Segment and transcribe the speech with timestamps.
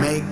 [0.00, 0.24] Make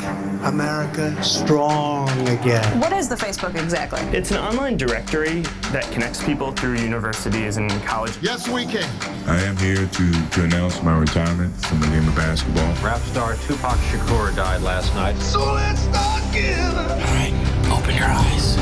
[0.44, 2.80] America strong again.
[2.80, 4.00] What is the Facebook exactly?
[4.16, 8.16] It's an online directory that connects people through universities and college.
[8.22, 8.88] Yes, we can.
[9.26, 12.72] I am here to, to announce my retirement from the game of basketball.
[12.82, 15.18] Rap star Tupac Shakur died last night.
[15.18, 16.74] So let's start again.
[16.74, 17.34] All right,
[17.70, 18.56] open your eyes.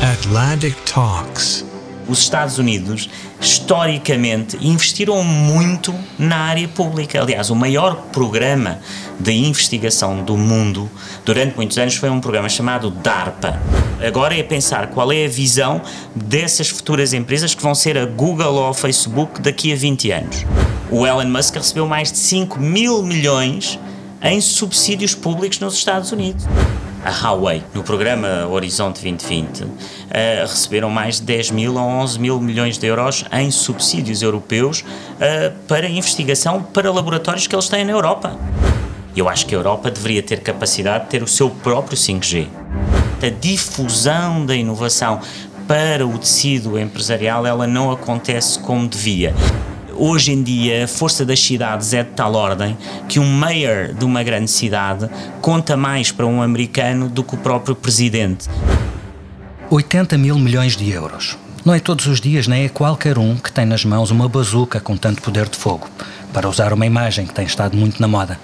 [0.00, 1.64] Atlantic Talks.
[2.08, 7.20] Os Estados Unidos, historicamente, investiram muito na área pública.
[7.20, 8.78] Aliás, o maior programa
[9.18, 10.90] de investigação do mundo
[11.24, 13.60] durante muitos anos foi um programa chamado DARPA.
[14.06, 15.80] Agora é pensar qual é a visão
[16.14, 20.46] dessas futuras empresas que vão ser a Google ou a Facebook daqui a 20 anos.
[20.90, 23.78] O Elon Musk recebeu mais de 5 mil milhões
[24.22, 26.46] em subsídios públicos nos Estados Unidos
[27.04, 29.70] a Huawei, no programa Horizonte 2020, uh,
[30.42, 35.54] receberam mais de 10 mil ou 11 mil milhões de euros em subsídios europeus uh,
[35.66, 38.36] para investigação para laboratórios que eles têm na Europa.
[39.18, 42.46] Eu acho que a Europa deveria ter capacidade de ter o seu próprio 5G.
[43.20, 45.20] A difusão da inovação
[45.66, 49.34] para o tecido empresarial ela não acontece como devia
[49.98, 54.04] hoje em dia a força das cidades é de tal ordem que um mayor de
[54.04, 55.10] uma grande cidade
[55.42, 58.48] conta mais para um americano do que o próprio presidente.
[59.68, 61.36] 80 mil milhões de euros.
[61.64, 64.80] Não é todos os dias, nem é qualquer um que tem nas mãos uma bazuca
[64.80, 65.88] com tanto poder de fogo,
[66.32, 68.38] para usar uma imagem que tem estado muito na moda.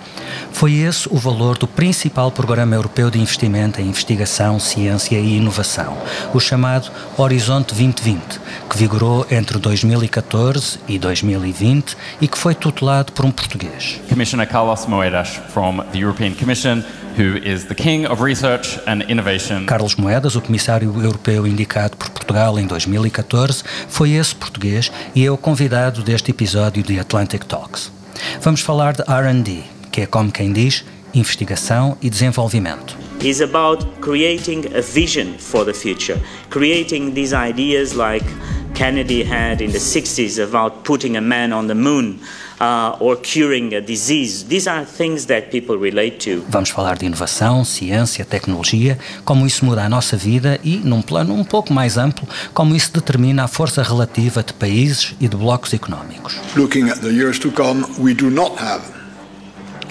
[0.53, 5.97] Foi esse o valor do principal programa europeu de investimento em investigação, ciência e inovação,
[6.33, 8.41] o chamado Horizonte 2020,
[8.71, 14.01] que vigorou entre 2014 e 2020 e que foi tutelado por um português.
[14.09, 16.83] Commissioner Carlos Moedas from the European Commission
[17.17, 19.67] who is the king of research and innovation.
[19.67, 25.31] Carlos Moedas, o comissário europeu indicado por Portugal em 2014, foi esse português e é
[25.31, 27.93] o convidado deste episódio de Atlantic Talks.
[28.41, 29.63] Vamos falar de R&D,
[29.93, 30.85] que é como quem diz,
[31.15, 32.97] investigação e desenvolvimento.
[33.21, 38.27] Is about creating a vision for the future, creating these ideas like
[38.75, 42.19] Kennedy had in the 60s about putting a man on the moon.
[42.65, 44.47] Uh, or curing a disease.
[44.47, 46.43] These are things that people relate to.
[46.49, 51.35] Vamos falar de inovação, ciência, tecnologia, como isso muda a nossa vida e, num plano
[51.35, 55.75] um pouco mais amplo, como isso determina a força relativa de países e de blocos
[55.75, 56.37] económicos.
[56.57, 58.83] Looking at the years to come, we do not have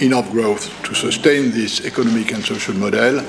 [0.00, 3.22] enough growth to sustain this economic and social model.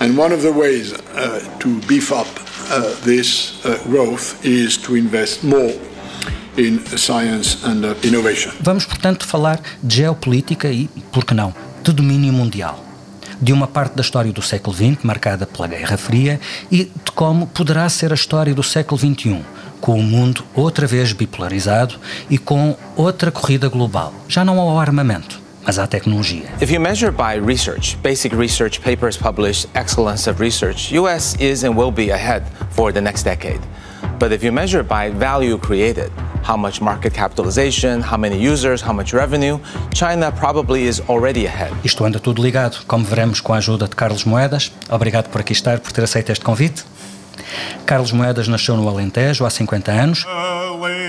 [0.00, 2.28] And one of the ways uh, to beef up
[2.70, 5.72] uh, this uh, growth is to invest more
[6.58, 8.52] in science and uh, innovation.
[8.60, 12.82] Vamos, portanto, falar de geopolítica e, por que não, de domínio mundial.
[13.40, 16.40] De uma parte da história do século XX, marcada pela Guerra Fria,
[16.70, 19.42] e de como poderá ser a história do século XXI,
[19.80, 21.96] com o mundo outra vez bipolarizado
[22.30, 26.46] e com outra corrida global, já não ao armamento, mas à tecnologia.
[26.62, 31.76] If you measure by research, basic research papers published, excellence of research, US is and
[31.76, 33.60] will be ahead for the next decade.
[34.18, 36.10] But if you measure by value created,
[36.42, 39.58] how much market capitalization, how many users, how much revenue,
[39.92, 41.72] China probably is already ahead.
[41.84, 44.72] Isto anda tudo ligado, como veremos com a ajuda de Carlos Moedas.
[44.88, 46.84] Obrigado por aqui estar, por ter aceito este convite.
[47.84, 50.24] Carlos Moedas nasceu no Alentejo há 50 anos.
[50.26, 51.06] Alentejo,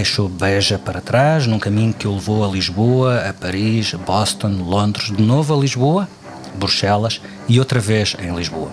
[0.00, 5.14] Deixou Beja para trás, num caminho que o levou a Lisboa, a Paris, Boston, Londres,
[5.14, 6.08] de novo a Lisboa
[6.54, 8.70] Bruxelas e outra vez em Lisboa.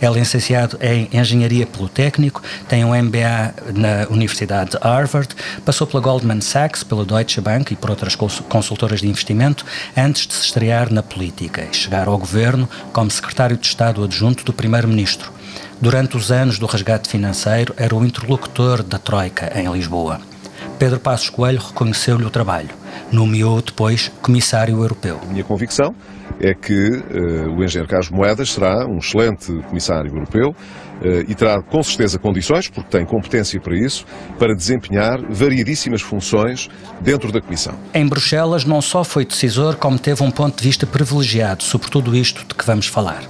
[0.00, 5.28] É licenciado em Engenharia pelo Técnico, tem um MBA na Universidade de Harvard,
[5.64, 9.66] passou pela Goldman Sachs, pela Deutsche Bank e por outras consultoras de investimento
[9.96, 14.44] antes de se estrear na política e chegar ao governo como secretário de Estado adjunto
[14.44, 15.32] do Primeiro-Ministro.
[15.80, 20.20] Durante os anos do resgate financeiro, era o interlocutor da Troika em Lisboa.
[20.78, 22.70] Pedro Passos Coelho reconheceu-lhe o trabalho.
[23.10, 25.20] Nomeou depois comissário europeu.
[25.28, 25.94] Minha convicção
[26.40, 31.60] é que uh, o engenheiro Carlos Moedas será um excelente comissário europeu uh, e terá
[31.60, 34.04] com certeza condições, porque tem competência para isso,
[34.38, 36.68] para desempenhar variedíssimas funções
[37.00, 37.74] dentro da Comissão.
[37.92, 42.14] Em Bruxelas não só foi decisor, como teve um ponto de vista privilegiado sobre tudo
[42.14, 43.22] isto de que vamos falar.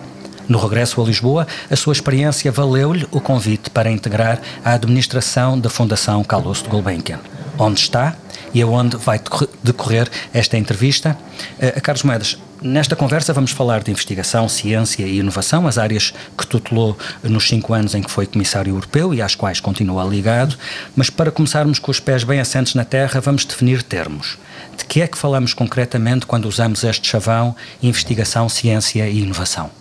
[0.48, 5.68] No regresso a Lisboa, a sua experiência valeu-lhe o convite para integrar a administração da
[5.68, 7.20] Fundação Carlos de Gulbenkian,
[7.58, 8.16] onde está
[8.54, 9.20] e aonde vai
[9.62, 11.16] decorrer esta entrevista.
[11.58, 16.44] Uh, Carlos Moedas, Nesta conversa vamos falar de investigação, ciência e inovação, as áreas que
[16.44, 20.56] tutelou nos cinco anos em que foi Comissário Europeu e às quais continua ligado,
[20.96, 24.38] mas para começarmos com os pés bem assentes na terra, vamos definir termos.
[24.76, 29.77] De que é que falamos concretamente quando usamos este chavão investigação, ciência e inovação?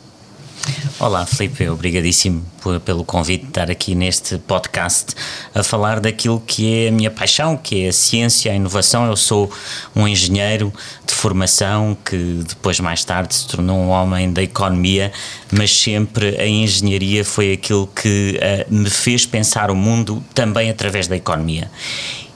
[0.99, 2.43] Olá, Felipe, obrigadíssimo
[2.83, 5.13] pelo convite de estar aqui neste podcast
[5.53, 9.05] a falar daquilo que é a minha paixão, que é a ciência, a inovação.
[9.05, 9.51] Eu sou
[9.95, 10.73] um engenheiro
[11.05, 15.11] de formação que depois, mais tarde, se tornou um homem da economia,
[15.51, 21.07] mas sempre a engenharia foi aquilo que uh, me fez pensar o mundo também através
[21.07, 21.71] da economia.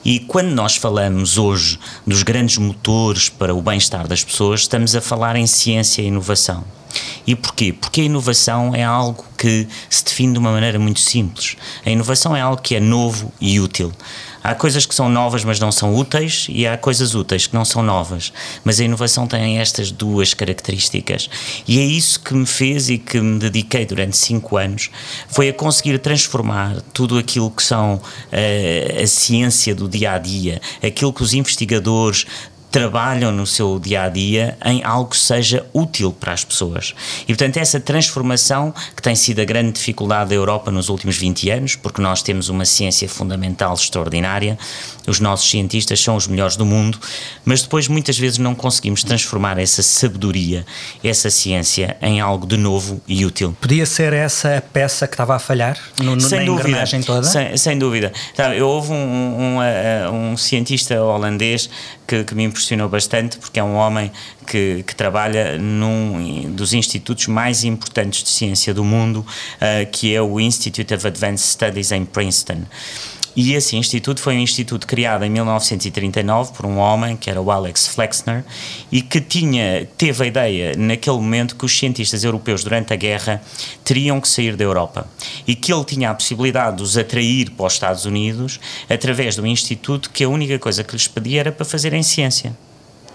[0.04, 5.00] E quando nós falamos hoje dos grandes motores para o bem-estar das pessoas, estamos a
[5.00, 6.64] falar em ciência e inovação.
[7.26, 7.72] E porquê?
[7.72, 11.56] Porque a inovação é algo que se define de uma maneira muito simples.
[11.84, 13.92] A inovação é algo que é novo e útil.
[14.44, 17.64] Há coisas que são novas, mas não são úteis, e há coisas úteis que não
[17.64, 18.32] são novas.
[18.64, 21.30] Mas a inovação tem estas duas características.
[21.66, 24.90] E é isso que me fez e que me dediquei durante cinco anos,
[25.28, 30.60] foi a conseguir transformar tudo aquilo que são uh, a ciência do dia a dia,
[30.82, 32.26] aquilo que os investigadores
[32.72, 36.94] trabalham no seu dia a dia em algo que seja útil para as pessoas.
[37.24, 41.50] E, portanto, essa transformação que tem sido a grande dificuldade da Europa nos últimos 20
[41.50, 44.58] anos, porque nós temos uma ciência fundamental extraordinária,
[45.06, 46.98] os nossos cientistas são os melhores do mundo,
[47.44, 50.64] mas depois muitas vezes não conseguimos transformar essa sabedoria,
[51.04, 53.54] essa ciência em algo de novo e útil.
[53.60, 57.02] Podia ser essa a peça que estava a falhar no, no, sem na dúvida, engrenagem
[57.02, 57.24] toda?
[57.24, 58.12] Sem, sem dúvida.
[58.56, 61.68] eu houve um, um, um, um cientista holandês
[62.06, 64.10] que, que, me impressionou bastante, porque é um homem
[64.46, 70.20] que, que, trabalha num dos institutos mais importantes de ciência do mundo, uh, que é
[70.20, 72.62] o Institute of Advanced Studies em Princeton.
[73.34, 77.50] E esse instituto foi um instituto criado em 1939 por um homem que era o
[77.50, 78.44] Alex Flexner
[78.90, 83.42] e que tinha teve a ideia naquele momento que os cientistas europeus durante a guerra
[83.82, 85.06] teriam que sair da Europa
[85.46, 89.40] e que ele tinha a possibilidade de os atrair para os Estados Unidos através de
[89.40, 92.54] um instituto que a única coisa que lhes pedia era para fazerem ciência.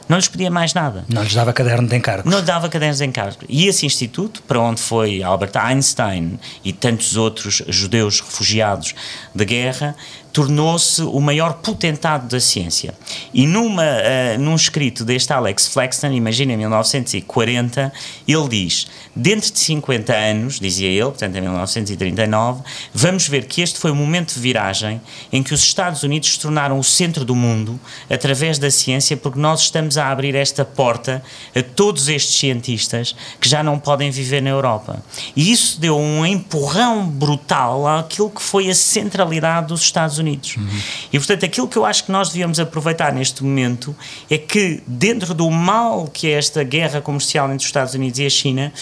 [0.08, 1.04] Não lhes pedia mais nada.
[1.10, 2.32] Não lhes dava caderno de encargos.
[2.32, 3.38] Não lhes dava cadernos de encargos.
[3.50, 8.96] E esse instituto, para onde foi Albert Einstein e tantos outros judeus refugiados
[9.36, 9.96] da guerra,
[10.32, 12.94] tornou-se o maior potentado da ciência.
[13.34, 17.92] E numa, uh, num escrito deste Alex Flexner, imagina em 1940,
[18.28, 22.62] ele diz: dentro de 50 anos, dizia ele, portanto em 1939,
[22.94, 25.02] vamos ver que este foi o momento de viragem
[25.32, 29.40] em que os Estados Unidos se tornaram o centro do mundo através da ciência, porque
[29.40, 31.24] nós estamos a abrir esta porta
[31.56, 35.04] a todos estes cientistas que já não podem viver na Europa.
[35.36, 40.58] E isso deu um empurrão brutal àquilo que foi a centralidade dos Estados Unidos Unidos.
[40.58, 40.80] Uhum.
[41.12, 43.96] E, portanto, aquilo que eu acho que nós devíamos aproveitar neste momento
[44.30, 48.26] é que, dentro do mal que é esta guerra comercial entre os Estados Unidos e
[48.26, 48.74] a China,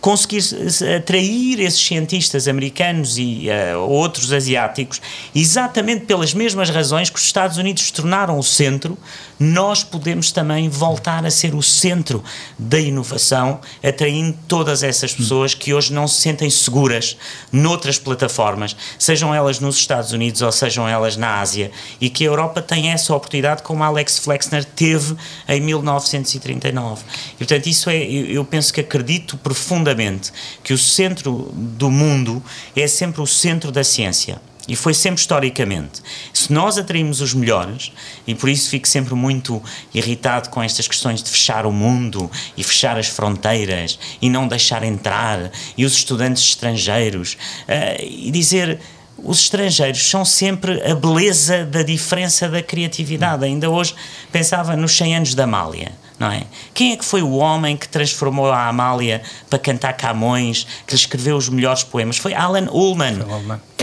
[0.00, 0.42] conseguir
[0.96, 5.00] atrair esses cientistas americanos e uh, outros asiáticos,
[5.34, 8.98] exatamente pelas mesmas razões que os Estados Unidos se tornaram o centro,
[9.38, 12.22] nós podemos também voltar a ser o centro
[12.58, 17.16] da inovação, atraindo todas essas pessoas que hoje não se sentem seguras
[17.52, 21.70] noutras plataformas, sejam elas nos Estados Unidos ou sejam elas na Ásia,
[22.00, 25.16] e que a Europa tem essa oportunidade, como Alex Flexner teve
[25.48, 27.02] em 1939.
[27.34, 30.32] E, portanto, isso é, eu penso que acredito profundamente
[30.62, 32.42] que o centro do mundo
[32.76, 34.40] é sempre o centro da ciência.
[34.66, 36.00] E foi sempre historicamente.
[36.32, 37.92] Se nós atraímos os melhores,
[38.26, 39.62] e por isso fico sempre muito
[39.92, 44.82] irritado com estas questões de fechar o mundo e fechar as fronteiras e não deixar
[44.82, 47.36] entrar, e os estudantes estrangeiros,
[47.68, 48.80] uh, e dizer
[49.24, 53.44] os estrangeiros são sempre a beleza da diferença da criatividade.
[53.44, 53.94] Ainda hoje
[54.30, 56.44] pensava nos 100 anos da Amália não é?
[56.72, 61.00] Quem é que foi o homem que transformou a Amália para cantar Camões, que lhe
[61.00, 62.16] escreveu os melhores poemas?
[62.16, 63.18] Foi Alan Ullman.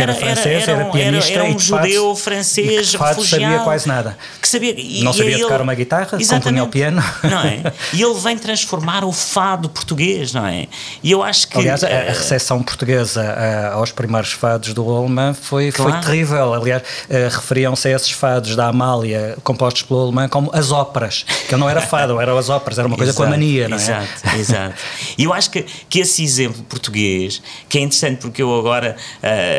[0.02, 3.24] Que era, francês, era, era, era pianista era, era um judeu francês refugiado.
[3.26, 4.18] sabia quase nada.
[4.42, 7.04] Que sabia, e, não sabia e tocar ele, uma guitarra, compunha o piano.
[7.24, 7.74] Não é?
[7.94, 10.68] E ele vem transformar o fado português, não é?
[11.04, 11.58] E eu acho que...
[11.58, 15.92] Aliás, a, a recepção portuguesa a, aos primeiros fados do Ullman foi, claro.
[15.94, 16.54] foi terrível.
[16.54, 21.56] Aliás, uh, referiam-se a esses fados da Amália, compostos pelo Ullman, como as óperas, que
[21.56, 23.80] não era fado, eram as óperas, era uma coisa exato, com a mania, não é?
[23.80, 24.76] Exato, exato.
[25.18, 28.96] E eu acho que, que esse exemplo português, que é interessante porque eu agora,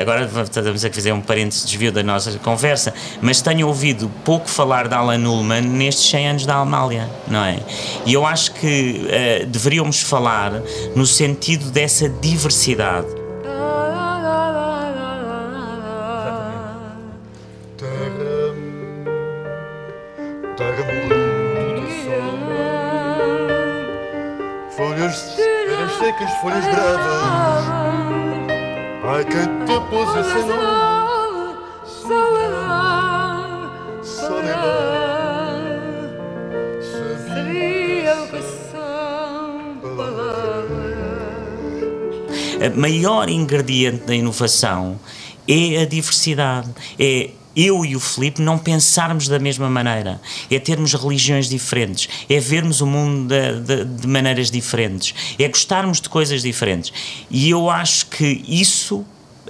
[0.01, 4.89] agora estamos a fazer um parênteses desvio da nossa conversa, mas tenho ouvido pouco falar
[4.89, 7.59] de Alan Ullman nestes 100 anos da Amália, não é?
[8.07, 9.07] E eu acho que
[9.43, 10.53] uh, deveríamos falar
[10.95, 13.23] no sentido dessa diversidade
[25.83, 27.82] eras secas, folhas bravas.
[29.03, 29.51] Te?
[31.85, 33.71] Soledade,
[34.03, 35.73] soledade.
[36.81, 39.81] Sabia o que são
[42.75, 45.01] O maior ingrediente da inovação
[45.49, 50.95] é a diversidade, é eu e o Filipe não pensarmos da mesma maneira, é termos
[50.95, 56.43] religiões diferentes, é vermos o mundo de, de, de, maneiras diferentes, é gostarmos de coisas
[56.43, 56.93] diferentes.
[57.31, 59.05] E eu acho que isso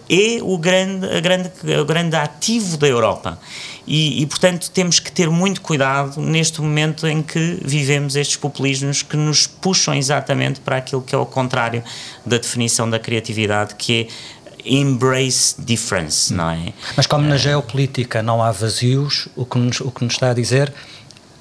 [0.09, 3.39] é o grande, a grande, o grande ativo da Europa.
[3.87, 9.03] E, e, portanto, temos que ter muito cuidado neste momento em que vivemos estes populismos
[9.03, 11.83] que nos puxam exatamente para aquilo que é o contrário
[12.25, 16.73] da definição da criatividade, que é embrace difference, não é?
[16.97, 20.35] Mas como na geopolítica não há vazios, o que nos, o que nos está a
[20.35, 20.73] dizer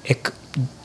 [0.04, 0.30] é que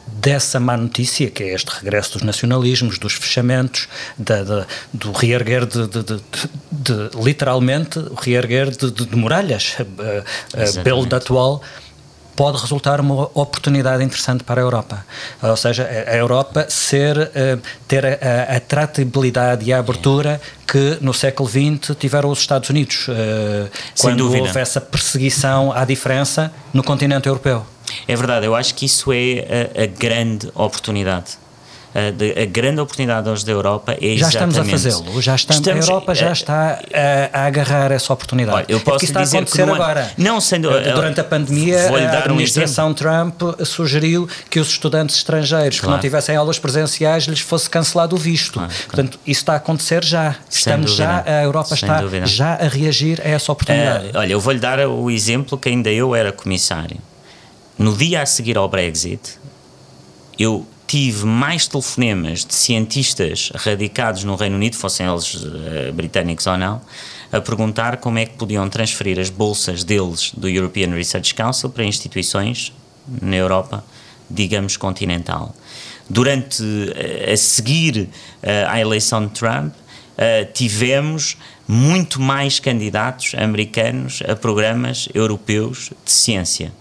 [0.08, 5.66] dessa má notícia, que é este regresso dos nacionalismos, dos fechamentos, da, da, do reerguer
[5.66, 6.22] de, de, de,
[6.72, 11.62] de, literalmente, o reerguer de, muralhas, uh, uh, pelo atual,
[12.38, 15.04] pode resultar uma oportunidade interessante para a Europa.
[15.42, 21.14] Ou seja, a Europa ser, uh, ter a, a, tratabilidade e a abertura que no
[21.16, 24.44] século XX tiveram os Estados Unidos, uh, quando dúvida.
[24.44, 27.66] houve essa perseguição à diferença no continente europeu.
[28.08, 31.47] É verdade, eu acho que isso é a, a grande oportunidade
[31.98, 35.90] a, a grande oportunidade hoje da Europa é já estamos a fazê-lo, já estamos, estamos,
[35.90, 38.56] a Europa já está a, a agarrar essa oportunidade.
[38.56, 40.12] Olha, eu posso é que dizer que não, agora.
[40.16, 45.94] Não sendo durante a pandemia a administração um Trump sugeriu que os estudantes estrangeiros claro.
[45.94, 48.54] que não tivessem aulas presenciais lhes fosse cancelado o visto.
[48.54, 48.86] Claro, claro.
[48.86, 50.36] Portanto, isso está a acontecer já.
[50.50, 52.28] Estamos já, a Europa Sem está dúvida.
[52.28, 54.08] já a reagir a essa oportunidade.
[54.08, 56.98] Uh, olha, eu vou-lhe dar o exemplo que ainda eu era comissário.
[57.78, 59.40] No dia a seguir ao Brexit,
[60.38, 66.58] eu tive mais telefonemas de cientistas radicados no Reino Unido, fossem eles uh, britânicos ou
[66.58, 66.82] não,
[67.30, 71.84] a perguntar como é que podiam transferir as bolsas deles do European Research Council para
[71.84, 72.72] instituições
[73.22, 73.84] na Europa,
[74.30, 75.54] digamos, continental.
[76.10, 78.10] Durante, uh, a seguir uh,
[78.70, 79.74] à eleição de Trump,
[80.52, 86.74] tivemos muito mais candidatos americanos a programas europeus de ciência.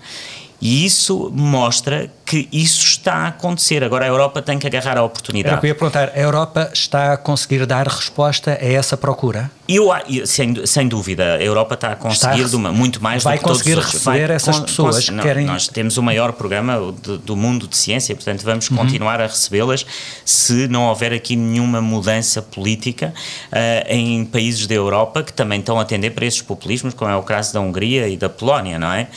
[0.59, 3.85] E isso mostra que isso está a acontecer.
[3.85, 5.53] Agora a Europa tem que agarrar a oportunidade.
[5.53, 6.11] Era o que eu ia perguntar.
[6.13, 9.49] A Europa está a conseguir dar resposta a essa procura?
[9.69, 9.91] Eu,
[10.25, 13.49] sem, sem dúvida, a Europa está a conseguir está, uma, muito mais vai do que
[13.49, 15.47] conseguir todos receber vai, essas pessoas não, querem...
[15.47, 18.77] Nós temos o maior programa do, do mundo de ciência, portanto vamos uhum.
[18.77, 19.87] continuar a recebê-las
[20.25, 23.15] se não houver aqui nenhuma mudança política
[23.53, 23.57] uh,
[23.89, 27.23] em países da Europa que também estão a atender para esses populismos, como é o
[27.23, 29.09] caso da Hungria e da Polónia, não é?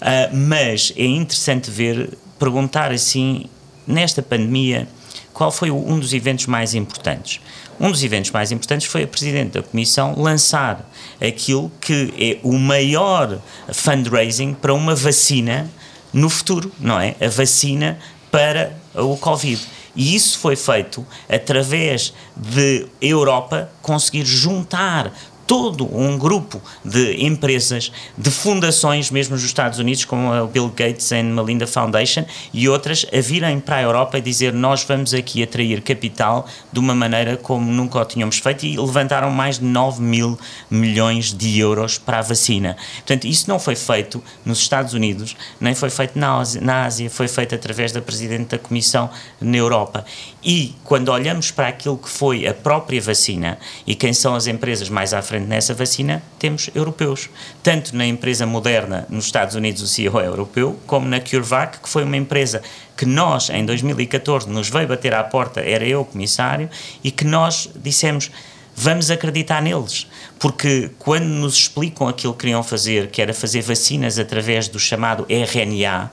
[0.00, 3.46] Uh, mas é interessante ver perguntar assim,
[3.86, 4.88] nesta pandemia,
[5.32, 7.40] qual foi um dos eventos mais importantes?
[7.78, 10.90] Um dos eventos mais importantes foi a Presidente da Comissão lançar
[11.20, 13.38] aquilo que é o maior
[13.72, 15.70] fundraising para uma vacina
[16.12, 17.14] no futuro, não é?
[17.20, 17.98] A vacina
[18.30, 19.60] para o Covid.
[19.94, 25.12] E isso foi feito através de Europa conseguir juntar
[25.46, 31.12] todo um grupo de empresas, de fundações, mesmo nos Estados Unidos, como a Bill Gates
[31.12, 35.42] and Melinda Foundation e outras, a virem para a Europa e dizer nós vamos aqui
[35.42, 40.02] atrair capital de uma maneira como nunca o tínhamos feito e levantaram mais de 9
[40.02, 40.38] mil
[40.70, 42.76] milhões de euros para a vacina.
[42.96, 47.08] Portanto, isso não foi feito nos Estados Unidos, nem foi feito na Ásia, na Ásia
[47.08, 49.08] foi feito através da Presidente da Comissão
[49.40, 50.04] na Europa.
[50.48, 54.88] E quando olhamos para aquilo que foi a própria vacina e quem são as empresas
[54.88, 57.28] mais à frente nessa vacina, temos europeus.
[57.64, 61.88] Tanto na empresa moderna nos Estados Unidos, o CEO é europeu, como na CureVac, que
[61.88, 62.62] foi uma empresa
[62.96, 66.70] que nós, em 2014, nos veio bater à porta, era eu o comissário,
[67.02, 68.30] e que nós dissemos
[68.76, 70.06] vamos acreditar neles.
[70.38, 75.26] Porque quando nos explicam aquilo que queriam fazer, que era fazer vacinas através do chamado
[75.28, 76.08] RNA,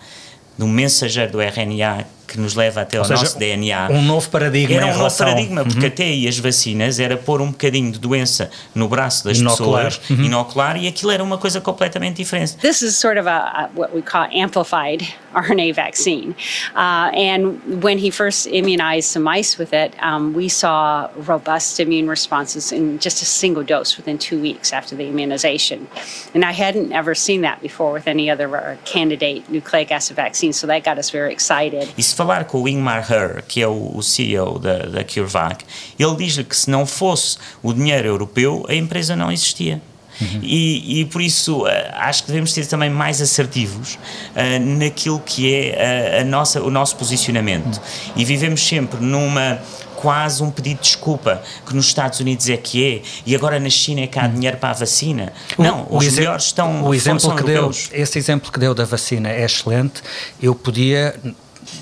[0.57, 3.89] do mensageiro do RNA que nos leva até ao seja, nosso DNA.
[3.91, 4.75] Um novo paradigma.
[4.75, 5.87] Era um novo paradigma, porque uhum.
[5.87, 9.85] até aí as vacinas era pôr um bocadinho de doença no braço das inocular.
[9.85, 10.25] pessoas, uhum.
[10.25, 12.57] inocular, e aquilo era uma coisa completamente diferente.
[12.57, 16.35] This is sort of a, a what we call amplified RNA vaccine.
[16.75, 22.07] Uh, and when he first immunized some mice with it, um, we saw robust immune
[22.07, 25.87] responses in just a single dose within two weeks after the immunization.
[26.33, 30.53] And I hadn't ever seen that before with any other uh, candidate nucleic acid vaccine,
[30.53, 31.93] so that got us very excited.
[32.23, 35.65] Falar com o Ingmar Her, que é o, CEO da, da CureVac,
[35.99, 39.81] ele diz-lhe que se não fosse o dinheiro europeu, a empresa não existia.
[40.21, 40.39] Uhum.
[40.43, 45.51] E, e, por isso uh, acho que devemos ser também mais assertivos uh, naquilo que
[45.53, 47.77] é a, a, nossa, o nosso posicionamento.
[47.77, 48.13] Uhum.
[48.17, 49.59] E vivemos sempre numa
[49.95, 53.69] quase um pedido de desculpa, que nos Estados Unidos é que é, e agora na
[53.69, 55.31] China é que há dinheiro para a vacina.
[55.57, 58.83] Não, o os exe- melhores estão o exemplo que deu, esse exemplo que deu da
[58.83, 60.03] vacina é excelente.
[60.41, 61.15] Eu podia,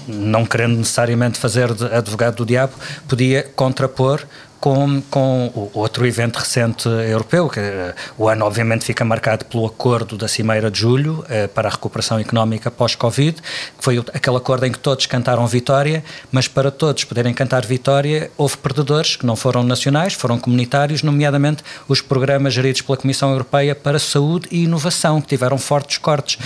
[0.07, 2.73] não querendo necessariamente fazer de advogado do diabo,
[3.07, 4.25] podia contrapor
[4.61, 10.15] com, com outro evento recente europeu, que eh, o ano obviamente fica marcado pelo acordo
[10.15, 14.71] da Cimeira de Julho eh, para a recuperação económica pós-Covid, que foi aquele acordo em
[14.71, 19.63] que todos cantaram vitória, mas para todos poderem cantar vitória, houve perdedores que não foram
[19.63, 25.27] nacionais, foram comunitários, nomeadamente os programas geridos pela Comissão Europeia para Saúde e Inovação, que
[25.27, 26.37] tiveram fortes cortes.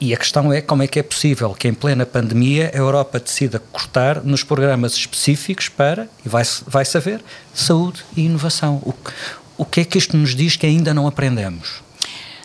[0.00, 3.20] E a questão é como é que é possível que em plena pandemia a Europa
[3.20, 8.76] decida cortar nos programas específicos para, e vai-se vai saber, saúde e inovação.
[8.76, 8.94] O,
[9.58, 11.82] o que é que isto nos diz que ainda não aprendemos?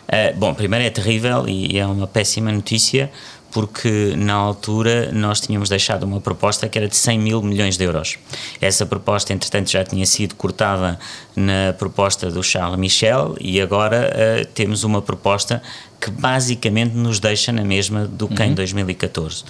[0.06, 3.10] Uh, bom, primeiro é terrível e é uma péssima notícia
[3.56, 7.84] porque na altura nós tínhamos deixado uma proposta que era de 100 mil milhões de
[7.84, 8.18] euros.
[8.60, 10.98] Essa proposta, entretanto, já tinha sido cortada
[11.36, 15.62] na proposta do Charles Michel e agora uh, temos uma proposta
[16.00, 19.44] que basicamente nos deixa na mesma do que em 2014.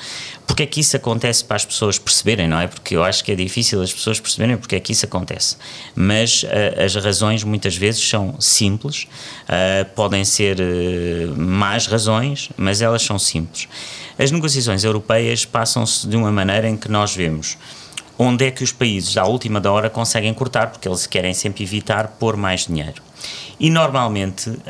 [0.46, 2.66] Porque é que isso acontece para as pessoas perceberem, não é?
[2.66, 5.56] Porque eu acho que é difícil as pessoas perceberem porque é que isso acontece.
[5.94, 9.06] Mas uh, as razões muitas vezes são simples,
[9.44, 13.68] uh, podem ser uh, más razões, mas elas são simples.
[14.18, 17.56] As negociações europeias passam-se de uma maneira em que nós vemos
[18.18, 21.64] onde é que os países à última da hora conseguem cortar, porque eles querem sempre
[21.64, 23.02] evitar pôr mais dinheiro.
[23.58, 24.61] E normalmente, uh,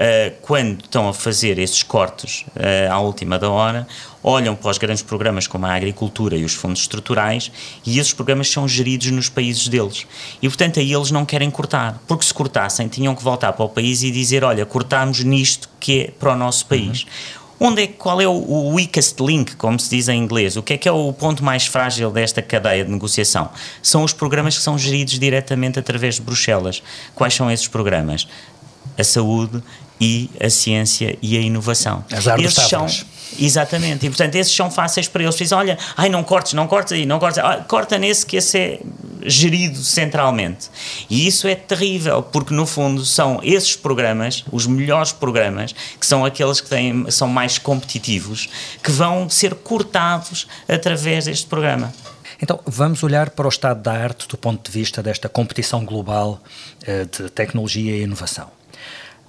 [0.43, 3.87] quando estão a fazer esses cortes uh, à última da hora,
[4.23, 7.51] olham para os grandes programas como a agricultura e os fundos estruturais
[7.85, 10.07] e esses programas são geridos nos países deles.
[10.41, 13.69] E portanto aí eles não querem cortar, porque se cortassem tinham que voltar para o
[13.69, 17.03] país e dizer, olha, cortámos nisto que é para o nosso país.
[17.03, 17.46] Uhum.
[17.59, 20.57] Onde é, qual é o, o weakest link, como se diz em inglês?
[20.57, 23.49] O que é que é o ponto mais frágil desta cadeia de negociação?
[23.83, 26.83] São os programas que são geridos diretamente através de Bruxelas.
[27.15, 28.29] Quais são esses programas?
[28.99, 29.63] A saúde
[30.01, 32.05] e a ciência e a inovação.
[32.11, 32.87] As árvores esses são.
[33.39, 35.35] Exatamente, e portanto esses são fáceis para eles.
[35.35, 38.59] Dizem, olha, ai não cortes, não cortes aí, não cortes, ah, corta nesse que esse
[38.59, 38.81] é
[39.25, 40.69] gerido centralmente.
[41.11, 46.25] E isso é terrível, porque no fundo são esses programas, os melhores programas, que são
[46.25, 48.49] aqueles que têm, são mais competitivos,
[48.83, 51.93] que vão ser cortados através deste programa.
[52.41, 56.41] Então, vamos olhar para o estado da arte do ponto de vista desta competição global
[56.87, 58.56] eh, de tecnologia e inovação.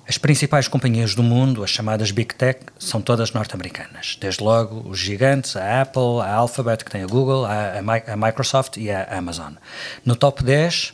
[0.08, 4.18] As principais companhias do mundo, as chamadas Big Tech, são todas norte-americanas.
[4.22, 8.78] Desde logo os gigantes, a Apple, a Alphabet, que tem a Google, a, a, Microsoft
[8.78, 9.56] e a Amazon.
[10.06, 10.94] No top 10,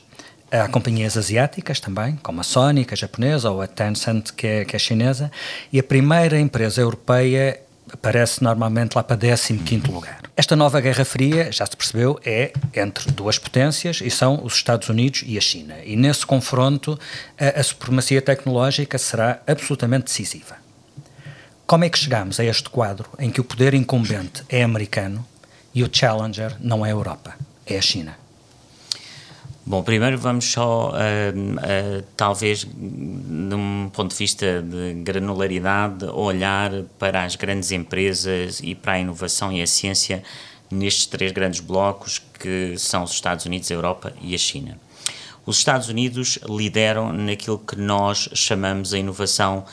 [0.51, 4.65] há companhias asiáticas também, como a Sony, que é japonesa, ou a Tencent, que é,
[4.65, 5.31] que é chinesa,
[5.71, 7.61] e a primeira empresa europeia
[7.93, 10.21] aparece normalmente lá para 15º lugar.
[10.35, 14.89] Esta nova Guerra Fria, já se percebeu, é entre duas potências e são os Estados
[14.89, 15.75] Unidos e a China.
[15.85, 16.99] E nesse confronto
[17.39, 20.55] a, a supremacia tecnológica será absolutamente decisiva.
[21.65, 25.25] Como é que chegamos a este quadro em que o poder incumbente é americano
[25.73, 28.22] e o challenger não é a Europa, é a China?
[29.65, 37.23] Bom, primeiro vamos só, uh, uh, talvez, num ponto de vista de granularidade, olhar para
[37.23, 40.21] as grandes empresas e para a inovação e a ciência
[40.69, 44.77] nestes três grandes blocos que são os Estados Unidos, a Europa e a China.
[45.45, 49.63] Os Estados Unidos lideram naquilo que nós chamamos a inovação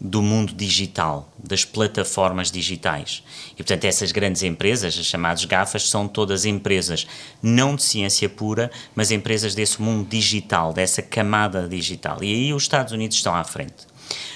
[0.00, 3.22] do mundo digital, das plataformas digitais.
[3.52, 7.06] E, portanto, essas grandes empresas, as chamadas GAFAs, são todas empresas
[7.42, 12.22] não de ciência pura, mas empresas desse mundo digital, dessa camada digital.
[12.24, 13.90] E aí os Estados Unidos estão à frente.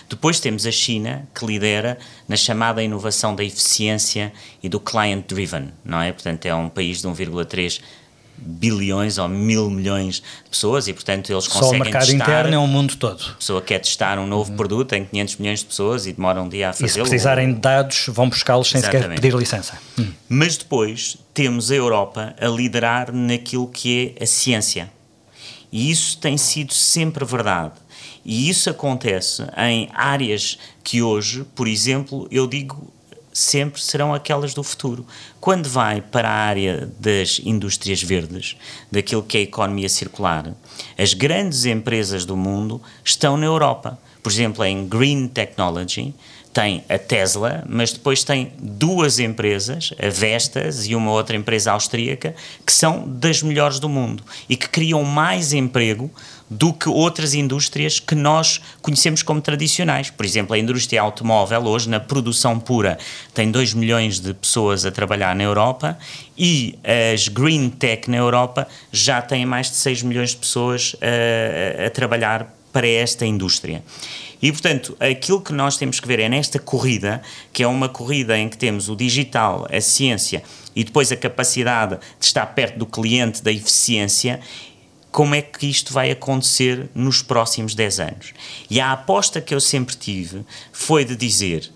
[0.08, 1.98] Depois temos a China, que lidera
[2.28, 6.12] na chamada inovação da eficiência e do client-driven, não é?
[6.12, 7.80] Portanto, é um país de 1,3
[8.36, 12.54] bilhões ou mil milhões de pessoas e, portanto, eles conseguem Só o mercado testar, interno
[12.54, 13.24] é o mundo todo.
[13.30, 14.56] A pessoa quer testar um novo uhum.
[14.56, 16.88] produto, tem 500 milhões de pessoas e demora um dia a fazê-lo.
[16.88, 19.78] E se precisarem de dados, vão buscá-los sem sequer pedir licença.
[19.98, 20.08] Hum.
[20.28, 24.90] Mas depois temos a Europa a liderar naquilo que é a ciência.
[25.70, 27.72] E isso tem sido sempre verdade.
[28.24, 32.92] E isso acontece em áreas que hoje, por exemplo, eu digo
[33.34, 35.04] sempre serão aquelas do futuro.
[35.40, 38.56] Quando vai para a área das indústrias verdes,
[38.90, 40.54] daquilo que é a economia circular,
[40.96, 43.98] as grandes empresas do mundo estão na Europa.
[44.22, 46.14] Por exemplo, em Green Technology,
[46.54, 52.32] tem a Tesla, mas depois tem duas empresas, a Vestas e uma outra empresa austríaca,
[52.64, 56.08] que são das melhores do mundo e que criam mais emprego
[56.54, 60.10] do que outras indústrias que nós conhecemos como tradicionais.
[60.10, 62.96] Por exemplo, a indústria automóvel, hoje, na produção pura,
[63.32, 65.98] tem 2 milhões de pessoas a trabalhar na Europa
[66.38, 66.78] e
[67.12, 71.90] as Green Tech na Europa já têm mais de 6 milhões de pessoas a, a
[71.90, 73.82] trabalhar para esta indústria.
[74.42, 78.36] E, portanto, aquilo que nós temos que ver é nesta corrida, que é uma corrida
[78.38, 80.42] em que temos o digital, a ciência
[80.76, 84.40] e depois a capacidade de estar perto do cliente, da eficiência,
[85.14, 88.32] como é que isto vai acontecer nos próximos 10 anos.
[88.68, 91.70] E a aposta que eu sempre tive foi de dizer: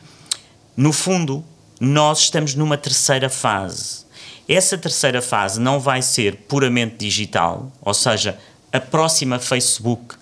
[0.76, 1.44] no fundo,
[1.78, 4.08] nós estamos numa terceira fase.
[4.48, 8.36] Essa terceira fase não vai ser puramente digital, ou seja,
[8.72, 10.16] a próxima Facebook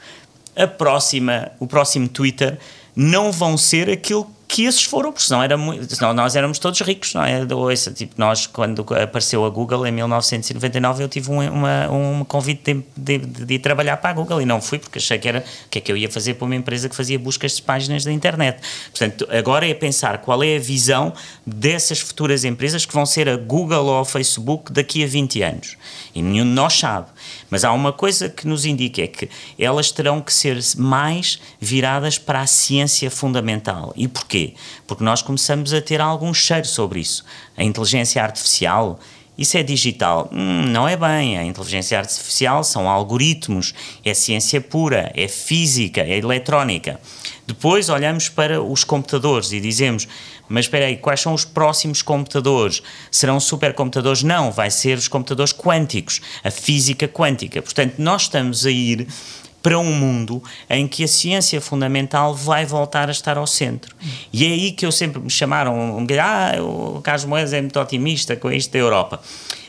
[0.55, 2.59] a próxima, o próximo Twitter
[2.95, 6.81] não vão ser aquilo que esses foram, porque senão, era muito, senão nós éramos todos
[6.81, 7.47] ricos, não é?
[7.53, 12.73] Ouça, tipo, nós, quando apareceu a Google em 1999, eu tive um, uma, um convite
[12.97, 15.41] de, de, de, ir trabalhar para a Google e não fui porque achei que era
[15.41, 18.03] o que é que eu ia fazer para uma empresa que fazia buscas de páginas
[18.03, 18.59] da internet.
[18.89, 21.13] Portanto, agora é pensar qual é a visão
[21.47, 25.77] dessas futuras empresas que vão ser a Google ou a Facebook daqui a 20 anos.
[26.17, 27.09] E nenhum de nós sabe.
[27.51, 32.17] Mas há uma coisa que nos indica é que elas terão que ser mais viradas
[32.17, 33.93] para a ciência fundamental.
[33.95, 34.55] E porquê?
[34.87, 37.23] Porque nós começamos a ter algum cheiro sobre isso.
[37.55, 38.99] A inteligência artificial,
[39.39, 40.31] isso é digital?
[40.33, 41.37] Hum, não é bem.
[41.37, 47.01] A inteligência artificial são algoritmos, é ciência pura, é física, é eletrónica.
[47.47, 50.09] Depois olhamos para os computadores e dizemos:
[50.49, 52.83] mas espera aí, quais são os próximos computadores?
[53.11, 54.23] Serão supercomputadores?
[54.23, 57.61] Não, vai ser os computadores quânticos, a física quântica.
[57.61, 59.07] Portanto, nós estamos a ir
[59.67, 63.97] para um mundo em que a ciência fundamental vai voltar a estar ao centro.
[64.33, 68.37] E é aí que eu sempre me chamaram, ah, o Carlos Moedas é muito otimista
[68.37, 69.21] com isto da Europa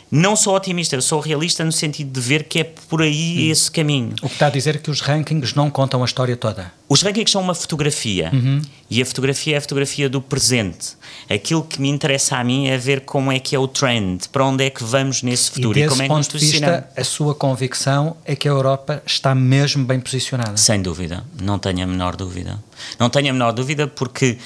[0.09, 3.51] não sou otimista, eu sou realista no sentido de ver que é por aí hum.
[3.51, 4.13] esse caminho.
[4.21, 6.71] O que está a dizer é que os rankings não contam a história toda.
[6.87, 8.61] Os rankings são uma fotografia uhum.
[8.89, 10.95] e a fotografia é a fotografia do presente.
[11.29, 14.45] Aquilo que me interessa a mim é ver como é que é o trend, para
[14.45, 16.85] onde é que vamos nesse futuro e, e como é que nos posicionamos.
[16.95, 20.55] A sua convicção é que a Europa está mesmo bem posicionada.
[20.55, 22.57] Sem dúvida, não tenho a menor dúvida.
[22.97, 24.37] Não tenho a menor dúvida porque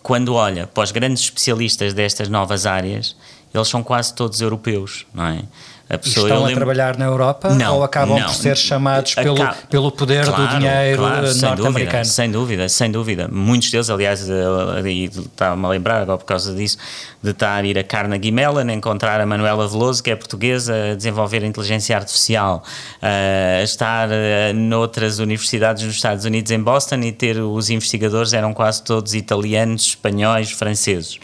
[0.00, 3.16] quando olha para os grandes especialistas destas novas áreas,
[3.52, 5.42] eles são quase todos europeus, não é?
[5.90, 6.52] A pessoa, estão lembro...
[6.52, 8.26] a trabalhar na Europa não, ou acabam não.
[8.26, 9.38] por ser chamados pelo,
[9.70, 12.04] pelo poder claro, do dinheiro claro, norte-americano?
[12.04, 13.26] Sem dúvida, sem dúvida.
[13.32, 16.76] Muitos deles, aliás, eh, estava-me a lembrar agora por causa disso,
[17.22, 20.94] de estar a ir a Carnegie Mellon, encontrar a Manuela Veloso, que é portuguesa, a
[20.94, 22.62] desenvolver a inteligência artificial,
[23.00, 28.52] a estar eh, noutras universidades nos Estados Unidos, em Boston, e ter os investigadores eram
[28.52, 31.18] quase todos italianos, espanhóis, franceses.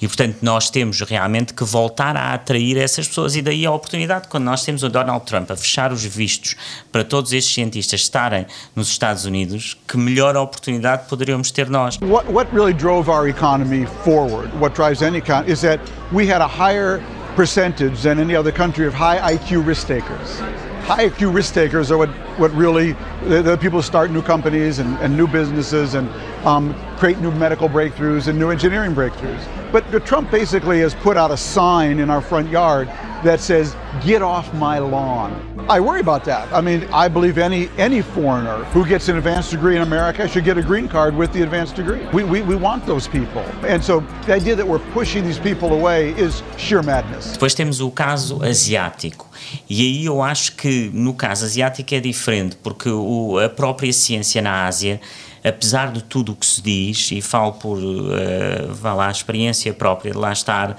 [0.00, 4.05] E, portanto, nós temos realmente que voltar a atrair essas pessoas e daí a oportunidade,
[4.28, 6.54] quando nós temos o Donald Trump a fechar os vistos
[6.90, 11.98] para todos estes cientistas estarem nos Estados Unidos, que melhor oportunidade poderíamos ter nós.
[12.00, 15.80] What, what really drove our economy forward, what drives any economy, is that
[16.12, 17.00] we had a higher
[17.36, 20.40] percentage than any other country of high IQ risk takers.
[20.86, 22.92] High IQ risk takers are what, what really,
[23.24, 26.08] the, the people start new companies and, and new businesses and
[26.46, 29.44] um, create new medical breakthroughs and new engineering breakthroughs.
[29.72, 32.88] But Trump basically has put out a sign in our front yard
[33.24, 33.74] that says,
[34.04, 35.32] get off my lawn.
[35.68, 36.52] I worry about that.
[36.52, 40.44] I mean, I believe any, any foreigner who gets an advanced degree in America should
[40.44, 42.06] get a green card with the advanced degree.
[42.12, 43.42] We, we, we want those people.
[43.66, 47.32] And so the idea that we're pushing these people away is sheer madness.
[47.32, 49.26] Depois temos o caso asiático.
[49.68, 54.40] E aí eu acho que no caso asiático é diferente, porque o, a própria ciência
[54.40, 55.00] na Ásia
[55.44, 59.72] apesar de tudo o que se diz, e falo por, uh, vá lá, a experiência
[59.72, 60.76] própria de lá estar,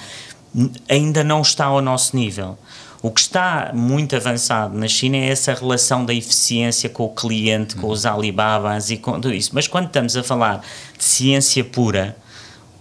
[0.90, 2.58] ainda não está ao nosso nível.
[3.02, 7.76] O que está muito avançado na China é essa relação da eficiência com o cliente,
[7.76, 9.52] com os Alibabas e com tudo isso.
[9.54, 10.66] Mas quando estamos a falar
[10.98, 12.18] de ciência pura,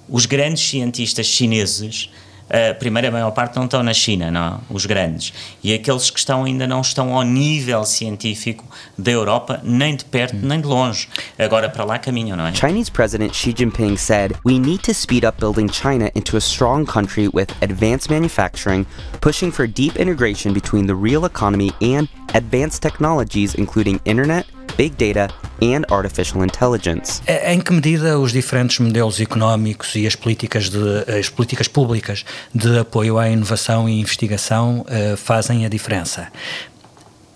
[0.09, 2.11] os grandes cientistas chineses
[2.49, 5.33] a primeira maior parte não estão na China, não, os grandes.
[5.63, 8.65] E aqueles que estão ainda não estão ao nível científico
[8.97, 11.09] da Europa, nem de perto, nem de longe.
[11.39, 12.55] Agora para lá caminham, não é?
[12.55, 16.87] Chinese President Xi Jinping said, "We need to speed up building China into a strong
[16.87, 18.87] country with advanced manufacturing,
[19.21, 25.33] pushing for deep integration between the real economy and advanced technologies including internet, big data
[25.63, 27.23] and artificial intelligence.
[27.27, 30.79] Em que medida os diferentes modelos económicos e as políticas, de,
[31.19, 36.29] as políticas públicas de apoio à inovação e investigação uh, fazem a diferença?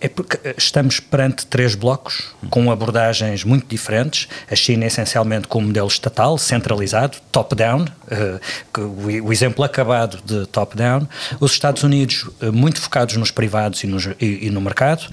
[0.00, 4.28] É porque eh, estamos perante três blocos com abordagens muito diferentes.
[4.50, 11.06] A China, essencialmente, com um modelo estatal, centralizado, top-down, uh, o, exemplo acabado de top-down.
[11.38, 15.06] Os Estados Unidos, uh, muito focados nos privados e, nos, e, e, no mercado.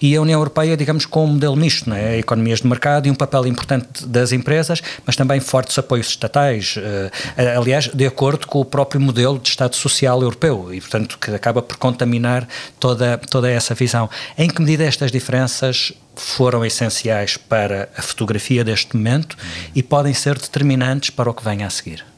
[0.00, 2.18] E a União Europeia, digamos, com um modelo misto, é?
[2.18, 7.58] economias de mercado e um papel importante das empresas, mas também fortes apoios estatais, uh,
[7.58, 11.62] aliás, de acordo com o próprio modelo de Estado Social europeu, e portanto que acaba
[11.62, 12.46] por contaminar
[12.78, 14.08] toda, toda essa visão.
[14.36, 19.36] Em que medida estas diferenças foram essenciais para a fotografia deste momento
[19.74, 22.09] e podem ser determinantes para o que vem a seguir?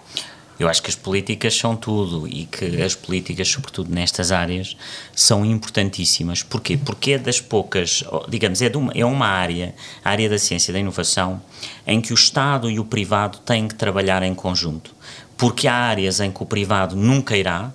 [0.59, 4.77] Eu acho que as políticas são tudo e que as políticas, sobretudo nestas áreas,
[5.15, 6.43] são importantíssimas.
[6.43, 6.77] Porquê?
[6.77, 10.75] Porque é das poucas, digamos, é, uma, é uma área, a área da ciência e
[10.75, 11.43] da inovação,
[11.87, 14.95] em que o Estado e o privado têm que trabalhar em conjunto.
[15.37, 17.73] Porque há áreas em que o privado nunca irá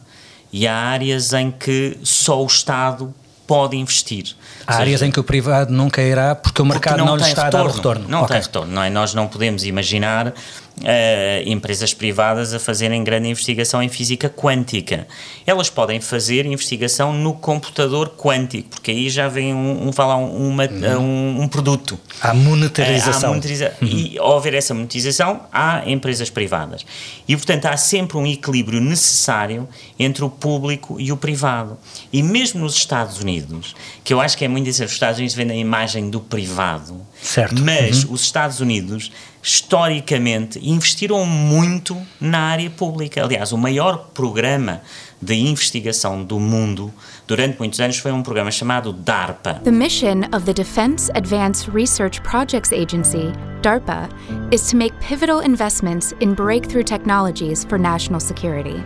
[0.53, 3.13] e há áreas em que só o Estado
[3.47, 4.35] pode investir.
[4.65, 7.25] Há seja, áreas em que o privado nunca irá porque o mercado porque não, não
[7.25, 8.09] lhe está retorno, a dar o retorno.
[8.09, 8.35] Não okay.
[8.35, 8.89] tem retorno, não é?
[8.89, 10.33] Nós não podemos imaginar
[10.81, 15.07] uh, empresas privadas a fazerem grande investigação em física quântica.
[15.45, 20.65] Elas podem fazer investigação no computador quântico, porque aí já vem um, um, falar uma,
[20.65, 20.99] uhum.
[20.99, 21.99] um, um, produto.
[22.21, 23.21] Há monetarização.
[23.21, 23.87] Uh, há monetariza uhum.
[23.87, 26.85] E ao haver essa monetização, há empresas privadas.
[27.27, 31.77] E, portanto, há sempre um equilíbrio necessário entre o público e o privado.
[32.11, 35.35] E mesmo nos Estados Unidos, que eu acho que é muito isso, os Estados Unidos
[35.35, 37.61] vendem a imagem do privado, certo.
[37.63, 38.13] mas uhum.
[38.13, 39.11] os Estados Unidos
[39.47, 43.23] historicamente, investiram muito na área pública.
[43.23, 44.81] Aliás, o maior programa
[45.21, 46.93] de investigação do mundo
[47.25, 49.61] durante muitos anos foi um programa chamado DARPA.
[49.63, 53.31] The mission of the Defense Advanced Research Projects Agency,
[53.61, 54.09] DARPA,
[54.51, 58.83] is to make pivotal investments in breakthrough technologies for national security.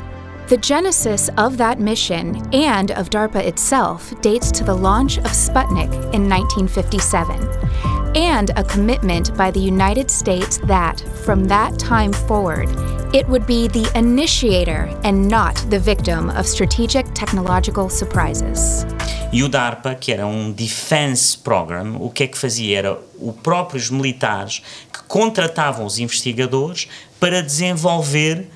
[0.47, 5.91] The genesis of that mission and of DARPA itself dates to the launch of Sputnik
[6.13, 12.69] in 1957 and a commitment by the United States that, from that time forward,
[13.13, 18.86] it would be the initiator and not the victim of strategic technological surprises.
[19.32, 22.78] E o DARPA, que era um defense program, o que é que fazia?
[22.80, 28.50] Era os próprios militares que contratavam os investigadores para desenvolver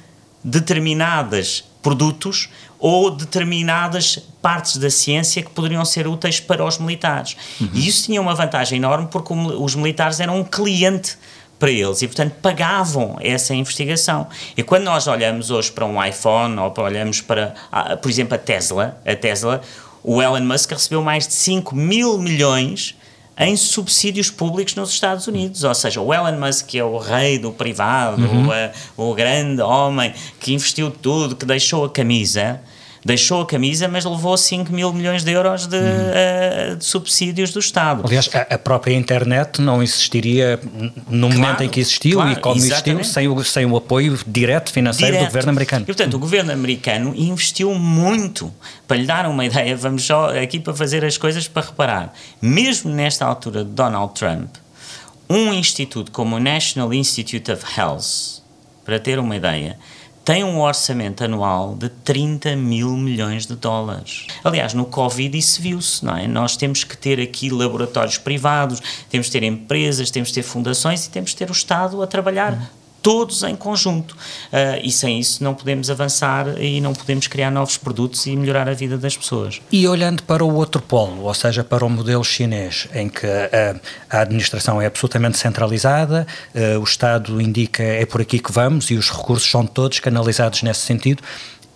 [0.43, 7.35] determinadas produtos ou determinadas partes da ciência que poderiam ser úteis para os militares.
[7.59, 7.69] Uhum.
[7.73, 11.17] E isso tinha uma vantagem enorme porque os militares eram um cliente
[11.57, 14.27] para eles e, portanto, pagavam essa investigação.
[14.55, 17.55] E quando nós olhamos hoje para um iPhone ou olhamos para,
[18.01, 19.61] por exemplo, a Tesla, a Tesla,
[20.03, 22.95] o Elon Musk recebeu mais de 5 mil milhões
[23.37, 25.63] em subsídios públicos nos Estados Unidos.
[25.63, 28.47] Ou seja, o Elon Musk, que é o rei do privado, uhum.
[28.97, 32.61] o, o grande homem que investiu tudo, que deixou a camisa
[33.05, 37.59] deixou a camisa, mas levou 5 mil milhões de euros de, uh, de subsídios do
[37.59, 38.01] Estado.
[38.03, 40.59] Aliás, a, a, própria internet não existiria
[41.07, 43.01] no claro, momento em que existiu claro, e como exatamente.
[43.01, 45.27] existiu sem o, sem o apoio direto financeiro direto.
[45.27, 45.83] do governo americano.
[45.83, 48.51] E, portanto, o governo americano investiu muito.
[48.87, 52.13] Para lhe dar uma ideia, vamos só aqui para fazer as coisas para reparar.
[52.41, 54.55] Mesmo nesta altura de Donald Trump,
[55.29, 58.41] um instituto como o National Institute of Health,
[58.83, 59.77] para ter uma ideia,
[60.25, 64.25] tem um orçamento anual de 30 mil milhões de dólares.
[64.43, 66.27] Aliás, no Covid isso viu-se, não é?
[66.27, 71.05] Nós temos que ter aqui laboratórios privados, temos que ter empresas, temos que ter fundações
[71.05, 72.59] e temos que ter o Estado a trabalhar
[73.05, 74.13] todos em conjunto.
[74.13, 78.67] Uh, e sem isso não podemos avançar e não podemos criar novos produtos e melhorar
[78.67, 79.61] a vida das pessoas.
[79.71, 83.27] E olhando para o outro polo, ou seja, para o modelo chinês, em que
[84.09, 88.95] a, administração é absolutamente centralizada, uh, o Estado indica é por aqui que vamos e
[88.95, 91.21] os recursos são todos canalizados nesse sentido,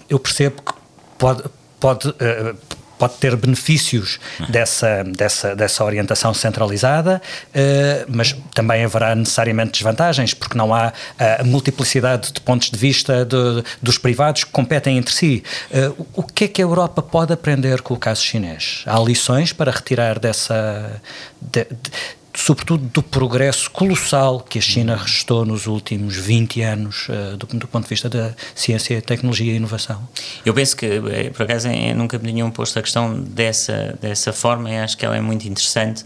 [0.10, 0.74] eu percebo que
[1.16, 1.44] pode,
[1.80, 2.58] pode uh,
[3.00, 10.58] pode ter benefícios dessa, dessa, dessa orientação centralizada, uh, mas também haverá necessariamente desvantagens, porque
[10.58, 15.44] não há a multiplicidade de pontos de vista de, dos privados que competem entre si.
[15.72, 18.84] Uh, o que é que a Europa pode aprender com o caso chinês?
[18.86, 21.02] Há lições para retirar dessa.
[21.42, 27.38] De, de, sobretudo do progresso colossal que a China restou nos últimos 20 anos uh,
[27.38, 30.08] do, do, ponto de vista da ciência, tecnologia e inovação?
[30.46, 34.70] Eu penso que, eh, por acaso, nunca me tinham posto a questão dessa, dessa forma
[34.70, 36.06] e acho que ela é muito interessante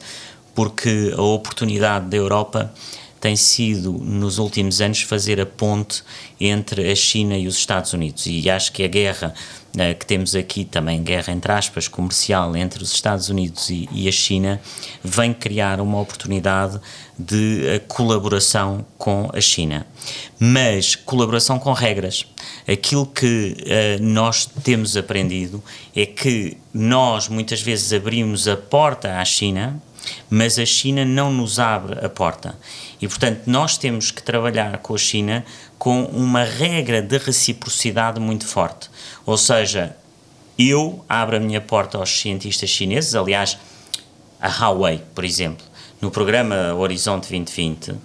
[0.55, 2.73] porque a oportunidade da Europa
[3.23, 6.03] tem sido, nos últimos anos, fazer a ponte
[6.41, 8.25] entre a China e os Estados Unidos.
[8.25, 9.33] E acho que a guerra
[9.75, 14.09] uh, que temos aqui, também guerra entre aspas, comercial entre os Estados Unidos e, e
[14.09, 14.59] a China,
[15.01, 16.77] vem criar uma oportunidade
[17.17, 19.87] de uh, colaboração com a China.
[20.37, 22.25] Mas colaboração com regras.
[22.67, 25.63] Aquilo que uh, nós temos aprendido
[25.95, 29.81] é que nós muitas vezes abrimos a porta à China
[30.29, 32.57] mas a China não nos abre a porta.
[33.01, 35.45] E, portanto, nós temos que trabalhar com a China
[35.77, 38.89] com uma regra de reciprocidade muito forte.
[39.25, 39.95] Ou seja,
[40.57, 43.57] eu abro a minha porta aos cientistas chineses, aliás,
[44.39, 45.65] a Huawei, por exemplo,
[46.03, 47.97] no programa Horizonte 2020, uh,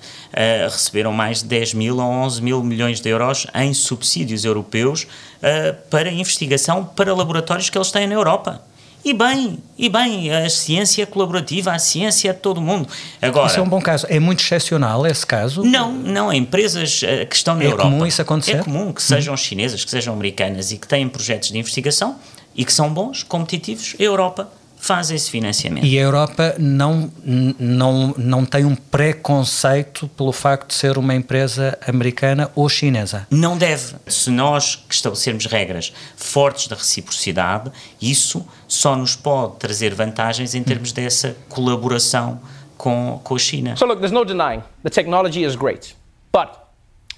[0.71, 5.77] receberam mais de 10 mil ou 11 mil milhões de euros em subsídios europeus uh,
[5.91, 8.63] para investigação para laboratórios que eles têm na Europa.
[9.09, 12.87] E bem, e bem, a ciência colaborativa, a ciência é de todo mundo.
[13.23, 14.07] Agora, isso é um bom caso.
[14.11, 15.65] É muito excepcional esse caso?
[15.65, 16.31] Não, não.
[16.31, 17.85] Empresas uh, que estão na é Europa.
[17.85, 18.57] É comum isso acontecer?
[18.59, 19.39] É comum que sejam uhum.
[19.39, 22.17] chinesas, que sejam americanas e que têm projetos de investigação
[22.55, 23.97] e que são bons, competitivos.
[23.99, 25.85] A Europa faz esse financiamento.
[25.85, 31.79] E a Europa não, não, não tem um preconceito pelo facto de ser uma empresa
[31.87, 33.27] americana ou chinesa?
[33.31, 33.97] Não deve.
[34.07, 40.93] Se nós estabelecermos regras fortes da reciprocidade, isso só nos pode trazer vantagens em termos
[40.93, 42.41] dessa colaboração
[42.77, 43.77] com, com a China.
[43.77, 45.95] So look, there's no denying the technology is great.
[46.33, 46.51] But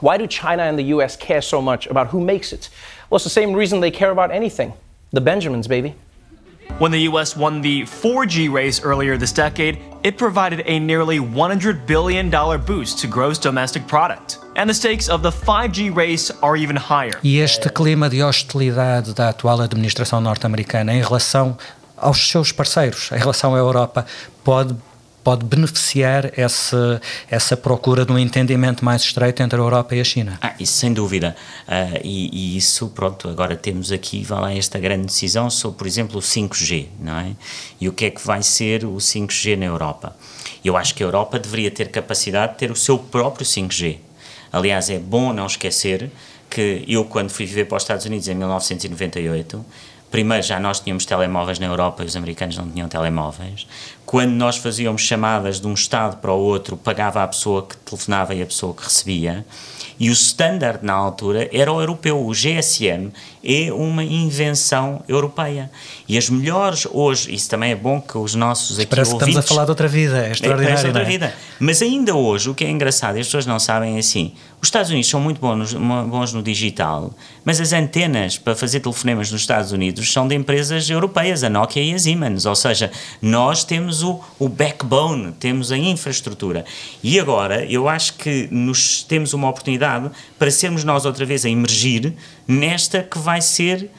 [0.00, 2.70] why do China and the US care so much about who makes it?
[3.10, 4.72] Well, it's the same reason they care about anything.
[5.12, 5.94] The Benjamins, baby.
[6.80, 11.84] When the US won the 4G race earlier this decade, it provided a nearly $100
[11.84, 12.30] billion
[12.64, 14.38] boost to gross domestic product.
[14.56, 17.20] And the stakes of the 5G race are even higher.
[17.22, 21.54] E este clima de hostilidade da atual administração norte-americana em relação
[21.98, 24.06] aos seus parceiros, em relação à Europa,
[24.42, 24.74] pode
[25.22, 30.04] pode beneficiar essa, essa procura de um entendimento mais estreito entre a Europa e a
[30.04, 30.38] China.
[30.40, 31.36] Ah, isso sem dúvida.
[31.68, 35.86] Uh, e, e, isso, pronto, agora temos aqui, vai lá, esta grande decisão sobre, por
[35.86, 37.32] exemplo, o 5G, não é?
[37.80, 40.16] E o que é que vai ser o 5G na Europa?
[40.64, 43.98] Eu acho que a Europa deveria ter capacidade de ter o seu próprio 5G.
[44.52, 46.10] Aliás, é bom não esquecer
[46.50, 49.64] que eu, quando fui viver para os Estados Unidos em 1998,
[50.10, 53.66] primeiro já nós tínhamos telemóveis na Europa e os americanos não tinham telemóveis.
[54.04, 58.34] Quando nós fazíamos chamadas de um estado para o outro, pagava a pessoa que telefonava
[58.34, 59.46] e a pessoa que recebia.
[60.00, 62.26] E o standard na altura era o europeu.
[62.26, 63.12] O GSM
[63.44, 65.70] é uma invenção europeia.
[66.08, 69.34] E as melhores hoje, isso também é bom que os nossos aqui Parece ouvintes...
[69.34, 70.74] que estamos a falar de outra vida, é extraordinário.
[70.74, 71.04] Parece outra é?
[71.04, 71.34] vida.
[71.60, 74.68] Mas ainda hoje, o que é engraçado, e as pessoas não sabem, é assim, os
[74.68, 79.40] Estados Unidos são muito bons, bons no digital, mas as antenas para fazer telefonemas nos
[79.40, 82.44] Estados Unidos são de empresas europeias, a Nokia e a Siemens.
[82.44, 82.90] Ou seja,
[83.22, 86.64] nós temos o, o backbone, temos a infraestrutura.
[87.02, 91.48] E agora, eu acho que nos temos uma oportunidade para sermos nós outra vez a
[91.48, 92.12] emergir
[92.46, 93.90] nesta que vai ser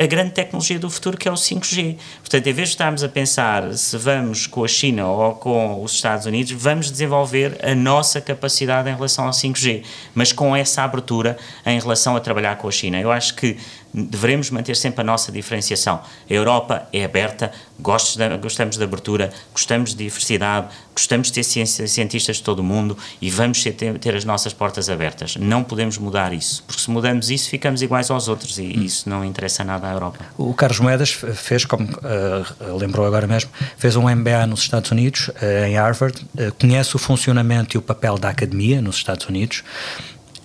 [0.00, 1.98] a grande tecnologia do futuro que é o 5G.
[2.20, 5.92] Portanto, em vez de estarmos a pensar se vamos com a China ou com os
[5.92, 9.84] Estados Unidos, vamos desenvolver a nossa capacidade em relação ao 5G,
[10.14, 11.36] mas com essa abertura
[11.66, 12.98] em relação a trabalhar com a China.
[12.98, 13.58] Eu acho que
[13.92, 16.00] devemos manter sempre a nossa diferenciação.
[16.28, 22.42] A Europa é aberta, gostamos de abertura, gostamos de diversidade, gostamos de ter cientistas de
[22.42, 25.36] todo o mundo e vamos ter, as nossas portas abertas.
[25.36, 28.82] Não podemos mudar isso, porque se mudamos isso, ficamos iguais aos outros e hum.
[28.82, 30.18] isso não interessa nada à Europa.
[30.36, 35.28] O Carlos Moedas fez, como uh, lembrou agora mesmo, fez um MBA nos Estados Unidos,
[35.28, 39.62] uh, em Harvard, uh, conhece o funcionamento e o papel da academia nos Estados Unidos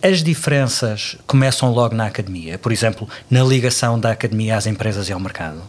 [0.02, 5.14] as diferenças começam logo na academia, por exemplo, na ligação da academia às empresas e
[5.14, 5.62] ao mercado?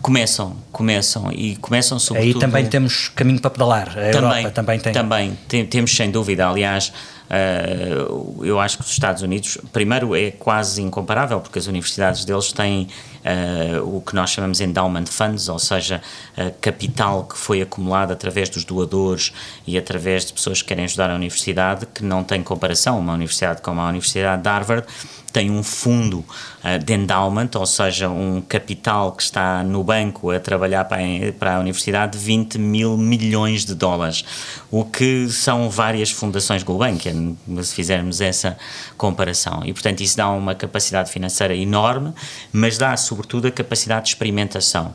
[0.00, 2.34] Começam, começam e começam sobretudo...
[2.34, 4.92] Aí também temos caminho para pedalar, a também, Europa também tem.
[4.92, 6.92] Também, tem, temos sem dúvida, aliás,
[7.30, 12.52] uh, eu acho que os Estados Unidos, primeiro é quase incomparável, porque as universidades deles
[12.52, 12.88] têm
[13.24, 16.02] uh, o que nós chamamos endowment funds, ou seja,
[16.36, 19.32] uh, capital que foi acumulado através dos doadores
[19.66, 22.98] e através de pessoas que querem ajudar a universidade, que não tem comparação.
[22.98, 24.86] Uma universidade como a Universidade de Harvard
[25.32, 30.38] tem um fundo uh, de endowment, ou seja, um capital que está no banco a
[30.38, 34.24] trabalhar para a, universidade de 20 mil milhões de dólares,
[34.70, 38.58] o que são várias fundações Gulbenkian, se fizermos essa
[38.96, 39.62] comparação.
[39.64, 42.12] E, portanto, isso dá uma capacidade financeira enorme,
[42.52, 44.94] mas dá, sobretudo, a capacidade de experimentação.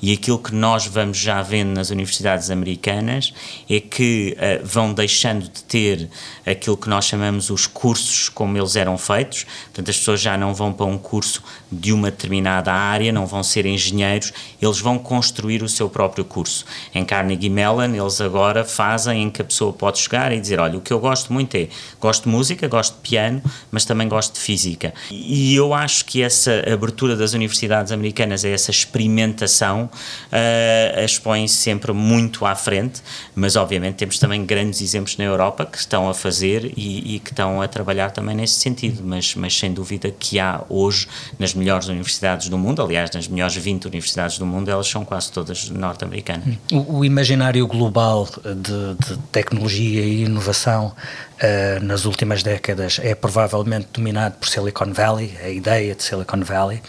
[0.00, 3.32] E aquilo que nós vamos já vendo nas universidades americanas
[3.70, 6.10] é que uh, vão deixando de ter
[6.46, 10.52] aquilo que nós chamamos os cursos como eles eram feitos, portanto, as pessoas já não
[10.52, 15.62] vão para um curso de uma determinada área, não vão ser engenheiros, eles vão construir
[15.62, 16.64] o seu próprio curso.
[16.94, 20.78] Em Carnegie Mellon, eles agora fazem em que a pessoa pode chegar e dizer: Olha,
[20.78, 21.68] o que eu gosto muito é
[22.00, 24.92] gosto de música, gosto de piano, mas também gosto de física.
[25.10, 31.92] E eu acho que essa abertura das universidades americanas é essa experimentação uh, expõem-se sempre
[31.92, 33.02] muito à frente,
[33.34, 37.30] mas obviamente temos também grandes exemplos na Europa que estão a fazer e, e que
[37.30, 41.88] estão a trabalhar também nesse sentido, mas, mas sem dúvida que há hoje nas melhores
[41.88, 46.56] universidades do mundo, aliás, nas melhores 20 universidades do mundo, elas são quase todas norte-americanas.
[46.70, 53.88] O, o, imaginário global de, de, tecnologia e inovação uh, nas últimas décadas é provavelmente
[53.92, 56.80] dominado por Silicon Valley, a ideia de Silicon Valley.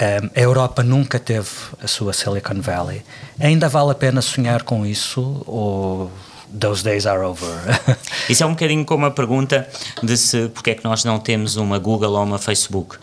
[0.00, 1.48] Um, a Europa nunca teve
[1.82, 3.02] a sua Silicon Valley.
[3.38, 6.10] Ainda vale a pena sonhar com isso ou
[6.58, 7.50] those days are over?
[8.28, 9.68] isso é um bocadinho como a pergunta
[10.02, 12.96] de se porque é que nós não temos uma Google ou uma Facebook.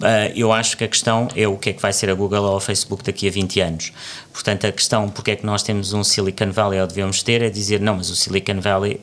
[0.00, 2.44] Uh, eu acho que a questão é o que é que vai ser a Google
[2.44, 3.92] ou a Facebook daqui a 20 anos.
[4.32, 7.50] Portanto, a questão porque é que nós temos um Silicon Valley ou devemos ter é
[7.50, 9.00] dizer, não, mas o Silicon Valley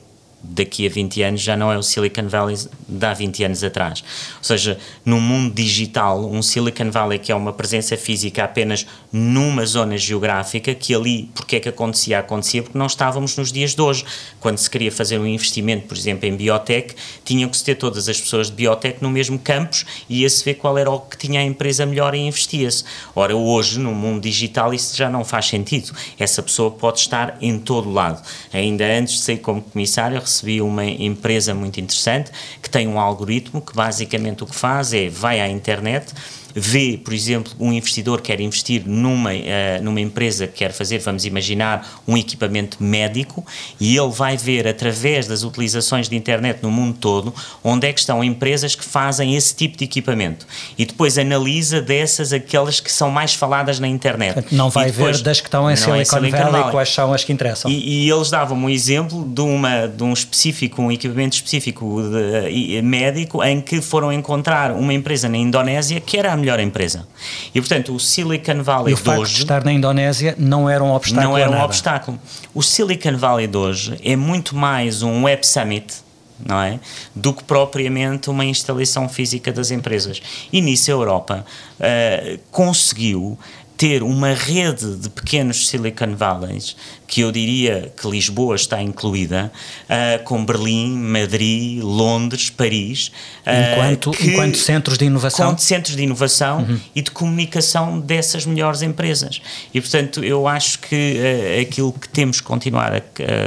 [0.50, 4.04] daqui a 20 anos já não é o Silicon Valley de há 20 anos atrás.
[4.38, 9.66] Ou seja, no mundo digital, um Silicon Valley que é uma presença física apenas numa
[9.66, 12.20] zona geográfica, que ali, porque é que acontecia?
[12.20, 14.06] Acontecia porque não estávamos nos dias de hoje.
[14.40, 18.08] Quando se queria fazer um investimento, por exemplo, em biotech, tinham que se ter todas
[18.08, 21.40] as pessoas de biotech no mesmo campus e ia-se ver qual era o que tinha
[21.40, 22.84] a empresa melhor e investia-se.
[23.16, 25.94] Ora, hoje, no mundo digital, isso já não faz sentido.
[26.20, 28.22] Essa pessoa pode estar em todo lado.
[28.54, 32.32] Ainda antes de sair como comissário, recebi uma empresa muito interessante
[32.62, 36.14] que tem um algoritmo que basicamente o que faz é vai à internet
[36.56, 41.26] vê, por exemplo, um investidor quer investir numa, uh, numa empresa que quer fazer, vamos
[41.26, 43.46] imaginar, um equipamento médico,
[43.80, 47.34] e ele vai ver através das utilizações de internet no mundo todo
[47.64, 50.48] onde é que estão empresas que fazem esse tipo de equipamento.
[50.78, 54.46] E depois analisa dessas aquelas que são mais faladas na internet.
[54.52, 57.14] Não vai depois, ver das que estão em Silicon, é Silicon Valley, Valley quais são
[57.14, 57.70] as que interessam.
[57.70, 62.82] E, e eles davam um exemplo de, uma, de um específico, um equipamento específico de,
[62.82, 67.08] médico em que foram encontrar uma empresa na Indonésia que era a melhor empresa.
[67.54, 70.84] E portanto, o Silicon Valley e o facto hoje, de estar na Indonésia não era
[70.84, 71.32] um obstáculo.
[71.32, 72.20] Não era um obstáculo.
[72.54, 76.06] O Silicon Valley de hoje é muito mais um Web Summit.
[76.46, 76.82] Não é?
[77.16, 80.22] Do que propriamente uma instalação física das empresas.
[80.52, 81.46] E nisso a Europa
[81.80, 83.40] uh, conseguiu
[83.78, 86.76] ter uma rede de pequenos Silicon Valleys,
[87.08, 89.52] que eu diria que Lisboa está incluída,
[89.84, 93.12] uh, com Berlim, Madrid, Londres, Paris.
[93.46, 95.46] Uh, enquanto, que, enquanto centros de inovação?
[95.48, 96.80] Enquanto centros de inovação uhum.
[96.96, 99.42] e de comunicação dessas melhores empresas.
[99.74, 102.98] E, portanto, eu acho que uh, aquilo que temos que continuar a,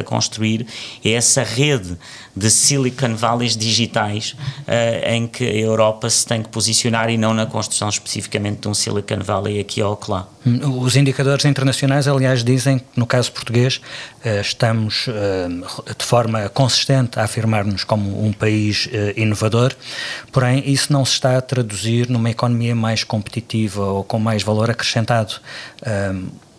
[0.01, 0.66] a, construir
[1.05, 1.97] é essa rede
[2.39, 4.36] de Silicon Valleys digitais
[5.05, 8.74] em que a Europa se tem que posicionar e não na construção especificamente de um
[8.74, 10.28] Silicon Valley aqui ou lá.
[10.47, 13.80] Hum, os indicadores internacionais, aliás, dizem que no caso português
[14.24, 15.49] eh, estamos eh,
[15.99, 19.74] de forma consistente a afirmar-nos como um país inovador,
[20.32, 24.70] porém isso não se está a traduzir numa economia mais competitiva ou com mais valor
[24.70, 25.34] acrescentado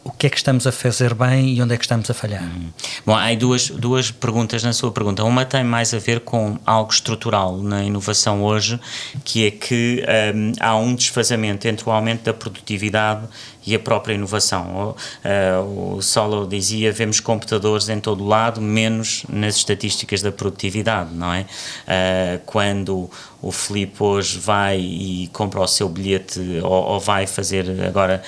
[0.09, 2.43] o que é que estamos a fazer bem e onde é que estamos a falhar?
[2.43, 2.69] Hum.
[3.05, 5.23] Bom, há duas, duas perguntas na sua pergunta.
[5.23, 8.79] Uma tem mais a ver com algo estrutural na inovação hoje,
[9.23, 10.03] que é que
[10.35, 13.27] um, há um desfazamento entre o aumento da produtividade
[13.65, 14.95] e a própria inovação.
[15.23, 21.13] O, uh, o Solo dizia, vemos computadores em todo lado, menos nas estatísticas da produtividade,
[21.13, 21.41] não é?
[21.41, 23.09] Uh, quando
[23.41, 28.21] o Filipe hoje vai e compra o seu bilhete ou, ou, vai fazer agora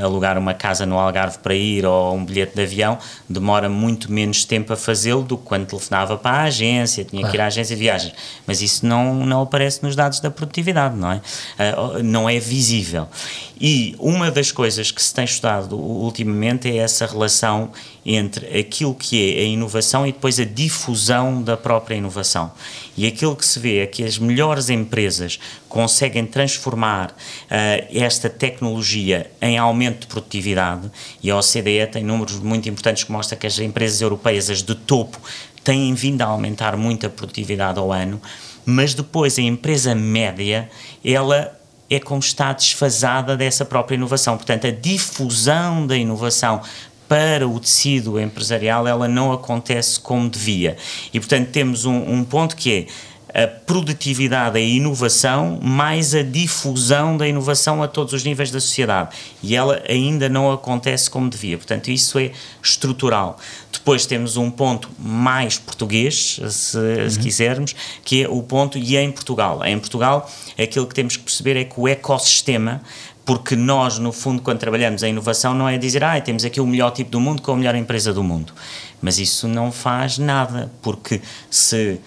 [0.00, 2.98] alugar uma casa no Algarve para ir ou um bilhete de avião,
[3.28, 7.32] demora muito menos tempo a fazê-lo do que quando telefonava para a agência, tinha claro.
[7.32, 8.14] que ir à agência de viagens.
[8.46, 11.16] Mas isso não, não aparece nos dados da produtividade, não é?
[11.16, 13.08] Uh, não é visível.
[13.60, 17.70] E uma das coisas que se tem estudado ultimamente é essa relação
[18.04, 22.52] entre aquilo que é a inovação e depois a difusão da própria inovação.
[22.96, 27.14] E aquilo que se vê é que as melhores empresas conseguem transformar uh,
[27.90, 30.90] esta tecnologia em aumento de produtividade,
[31.22, 34.74] e a OCDE tem números muito importantes que mostram que as empresas europeias, as de
[34.74, 35.20] topo,
[35.64, 38.20] têm vindo a aumentar muito a produtividade ao ano,
[38.66, 40.70] mas depois a empresa média,
[41.04, 41.58] ela
[41.90, 44.36] é como está desfasada dessa própria inovação.
[44.36, 46.60] Portanto, a difusão da inovação
[47.08, 50.76] para o tecido empresarial ela não acontece como devia.
[51.12, 52.86] E, portanto, temos um, um ponto que é
[53.34, 59.16] a produtividade, a inovação, mais a difusão da inovação a todos os níveis da sociedade.
[59.42, 61.56] E ela ainda não acontece como devia.
[61.56, 62.30] Portanto, isso é
[62.62, 63.36] estrutural.
[63.72, 67.10] Depois temos um ponto mais português, se, uhum.
[67.10, 67.74] se quisermos,
[68.04, 69.64] que é o ponto e é em Portugal.
[69.64, 72.80] Em Portugal, aquilo que temos que perceber é que o ecossistema
[73.24, 76.66] porque nós, no fundo, quando trabalhamos em inovação, não é dizer, ah, temos aqui o
[76.66, 78.52] melhor tipo do mundo com a melhor empresa do mundo.
[79.04, 82.00] Mas isso não faz nada, porque se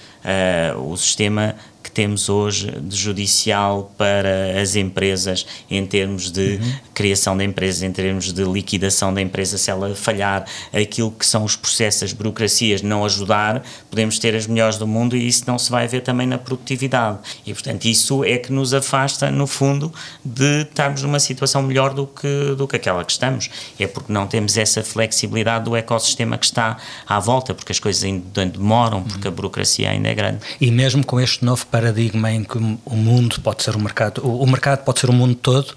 [0.73, 1.53] uh, o sistema
[1.97, 6.73] temos hoje de judicial para as empresas em termos de uhum.
[6.93, 11.43] criação de empresas, em termos de liquidação da empresa, se ela falhar, aquilo que são
[11.43, 15.57] os processos, as burocracias não ajudar, podemos ter as melhores do mundo e isso não
[15.57, 17.17] se vai ver também na produtividade.
[17.43, 19.91] E, portanto, isso é que nos afasta, no fundo,
[20.23, 23.49] de estarmos numa situação melhor do que, do que aquela que estamos.
[23.79, 26.77] É porque não temos essa flexibilidade do ecossistema que está
[27.07, 30.41] à volta, porque as coisas ainda demoram, porque a burocracia ainda é grande.
[30.61, 34.45] E mesmo com este novo paradigma em que o mundo pode ser o mercado, o
[34.45, 35.73] mercado pode ser o mundo todo,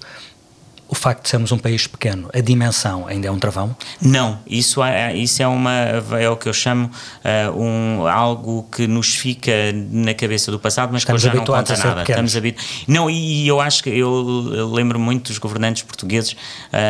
[0.91, 3.73] o facto de sermos um país pequeno, a dimensão ainda é um travão?
[4.01, 5.71] Não, isso é, isso é, uma,
[6.19, 6.91] é o que eu chamo
[7.23, 9.53] uh, um, algo que nos fica
[9.89, 12.01] na cabeça do passado, mas Estamos que hoje já não conta nada.
[12.01, 12.83] Estamos habituados.
[12.89, 16.37] Não, e, e, eu acho que eu lembro muito dos governantes portugueses uh,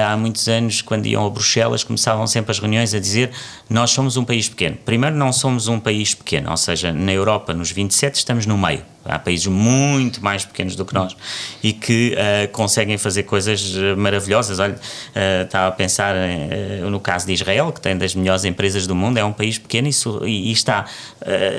[0.09, 3.29] há muitos anos, quando iam a Bruxelas, começavam sempre as reuniões a dizer
[3.69, 4.77] nós somos um país pequeno.
[4.83, 8.81] Primeiro, não somos um país pequeno, ou seja, na Europa, nos 27, estamos no meio
[9.03, 11.15] Há países muito mais pequenos do que nós
[11.63, 14.59] e que uh, conseguem fazer coisas eh, maravilhosas.
[14.59, 18.85] Olha, uh, estava a pensar uh, no caso de Israel, que tem das melhores empresas
[18.85, 20.85] do mundo, é um país pequeno e, e, está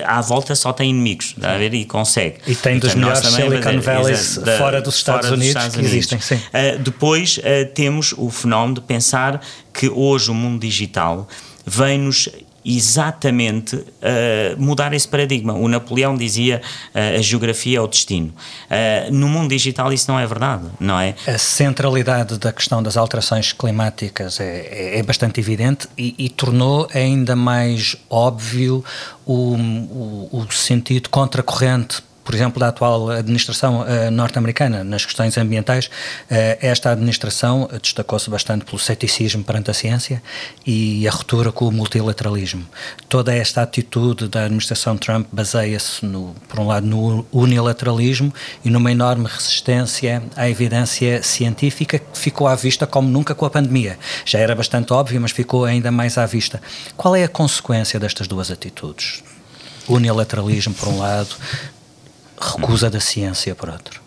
[0.06, 1.74] à volta só tem inimigos, está a ver?
[1.74, 2.36] E consegue.
[2.46, 6.12] E tem dos melhores Silicon Valleys fora dos Estados fora Unidos dos Estados que Unidos.
[6.12, 6.20] existem.
[6.20, 6.42] Sim.
[6.82, 7.40] depois
[7.74, 9.40] temos o fenómeno de pensar
[9.72, 11.28] que hoje o mundo digital
[11.66, 12.28] vem-nos
[12.64, 13.84] exatamente uh,
[14.58, 15.52] mudar esse paradigma.
[15.54, 16.60] O Napoleão dizia
[16.94, 18.28] uh, a geografia é o destino.
[18.28, 21.14] Uh, no mundo digital isso não é verdade, não é?
[21.26, 26.88] A centralidade da questão das alterações climáticas é, é, é bastante evidente e, e, tornou
[26.94, 28.84] ainda mais óbvio
[29.26, 35.86] o, o, o sentido contracorrente por exemplo, da atual administração uh, norte-americana nas questões ambientais,
[35.86, 35.90] uh,
[36.60, 40.22] esta administração destacou-se bastante pelo ceticismo perante a ciência
[40.66, 42.66] e a ruptura com o multilateralismo.
[43.08, 46.00] Toda esta atitude da administração Trump baseia-se,
[46.48, 48.32] por um lado, no unilateralismo
[48.64, 53.50] e numa enorme resistência à evidência científica que ficou à vista como nunca com a
[53.50, 53.98] pandemia.
[54.24, 56.60] Já era bastante óbvio, mas ficou ainda mais à vista.
[56.96, 59.22] Qual é a consequência destas duas atitudes?
[59.88, 61.34] Unilateralismo, por um lado,
[62.42, 64.00] recusa da ciência, por outro?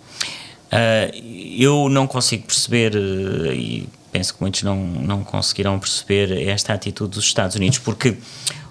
[0.65, 1.15] Uh,
[1.57, 7.11] eu não consigo perceber, uh, e penso que muitos não, não conseguirão perceber esta atitude
[7.11, 8.17] dos Estados Unidos, porque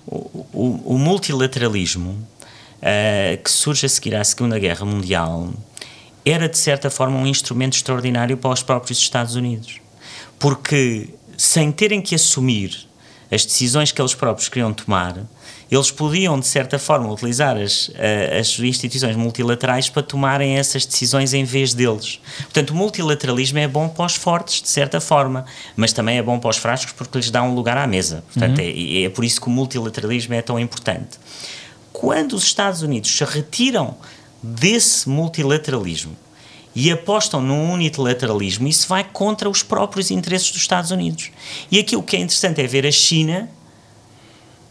[0.06, 5.52] o, o, o multilateralismo uh, que surge a seguir à Segunda Guerra Mundial
[6.24, 9.80] era, de certa forma, um instrumento extraordinário para os próprios Estados Unidos.
[10.38, 12.88] Porque, sem terem que assumir
[13.30, 15.26] as decisões que eles próprios queriam tomar,
[15.70, 17.90] eles podiam, de certa forma, utilizar as,
[18.38, 22.20] as instituições multilaterais para tomarem essas decisões em vez deles.
[22.42, 25.44] Portanto, o multilateralismo é bom para os fortes, de certa forma,
[25.76, 28.24] mas também é bom para os fracos porque lhes dá um lugar à mesa.
[28.32, 28.64] Portanto, uhum.
[28.64, 31.18] é, é por isso que o multilateralismo é tão importante.
[31.92, 33.96] Quando os Estados Unidos se retiram
[34.42, 36.16] desse multilateralismo
[36.74, 41.30] e apostam no unilateralismo, isso vai contra os próprios interesses dos Estados Unidos.
[41.70, 43.48] E aqui o que é interessante é ver a China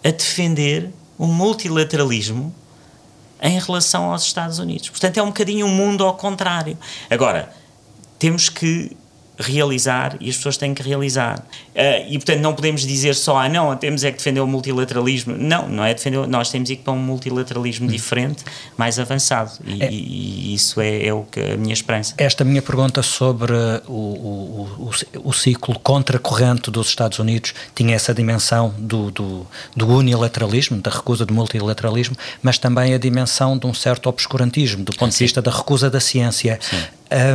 [0.04, 2.54] a defender o multilateralismo
[3.42, 4.90] em relação aos Estados Unidos.
[4.90, 6.78] Portanto, é um bocadinho um mundo ao contrário.
[7.10, 7.54] Agora,
[8.18, 8.96] temos que
[9.44, 11.40] realizar e as pessoas têm que realizar.
[11.40, 15.36] Uh, e, portanto, não podemos dizer só, ah, não, temos é que defender o multilateralismo.
[15.38, 18.44] Não, não é defender, nós temos que ir para um multilateralismo diferente,
[18.78, 19.52] mais avançado.
[19.66, 22.14] E, é, e isso é, é, o que a minha esperança.
[22.18, 23.54] Esta minha pergunta sobre
[23.88, 24.90] o, o,
[25.24, 30.92] o, o ciclo contracorrente dos Estados Unidos tinha essa dimensão do, do, do, unilateralismo, da
[30.92, 35.42] recusa do multilateralismo, mas também a dimensão de um certo obscurantismo, do ponto de vista
[35.42, 36.60] da recusa da ciência.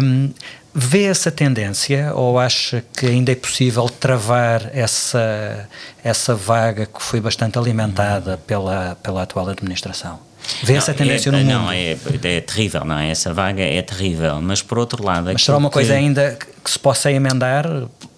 [0.02, 0.30] Um,
[0.80, 5.68] Vê essa tendência ou acha que ainda é possível travar essa,
[6.04, 10.20] essa vaga que foi bastante alimentada pela, pela atual administração?
[10.62, 11.48] Vê não, essa tendência é, no mundo?
[11.48, 13.10] Não, é, é terrível, não é?
[13.10, 15.30] Essa vaga é terrível, mas por outro lado...
[15.32, 17.66] Mas será uma coisa ainda que se possa emendar?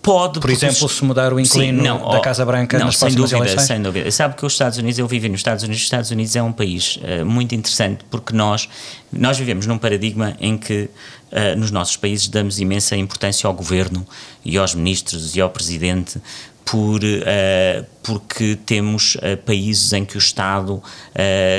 [0.02, 3.08] Pode, por exemplo, se mudar o inclino sim, não, da Casa Branca não, nas sem
[3.08, 3.66] próximas dúvida, eleições?
[3.66, 4.10] Sem dúvida.
[4.10, 6.52] Sabe que os Estados Unidos, eu vivi nos Estados Unidos, os Estados Unidos é um
[6.52, 8.68] país uh, muito interessante porque nós,
[9.12, 10.88] nós vivemos num paradigma em que
[11.32, 14.06] uh, nos nossos países damos imensa importância ao governo
[14.44, 16.20] e aos ministros e ao presidente
[16.64, 20.82] por, uh, porque temos uh, países em que o Estado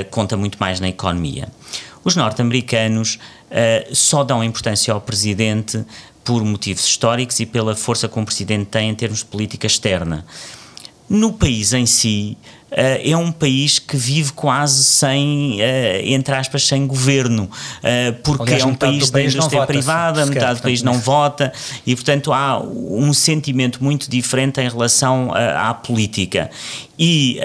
[0.09, 1.47] conta muito mais na economia.
[2.03, 3.19] Os norte-americanos
[3.93, 5.85] só dão importância ao presidente
[6.23, 10.25] por motivos históricos e pela força que o presidente tem em termos de política externa.
[11.09, 12.37] No país em si,
[12.71, 15.59] é um país que vive quase sem,
[16.05, 17.49] entre aspas, sem governo,
[18.23, 21.51] porque Aliás, é um país da indústria privada, metade do país não vota
[21.85, 26.49] e, portanto, há um sentimento muito diferente em relação à política.
[26.97, 27.39] E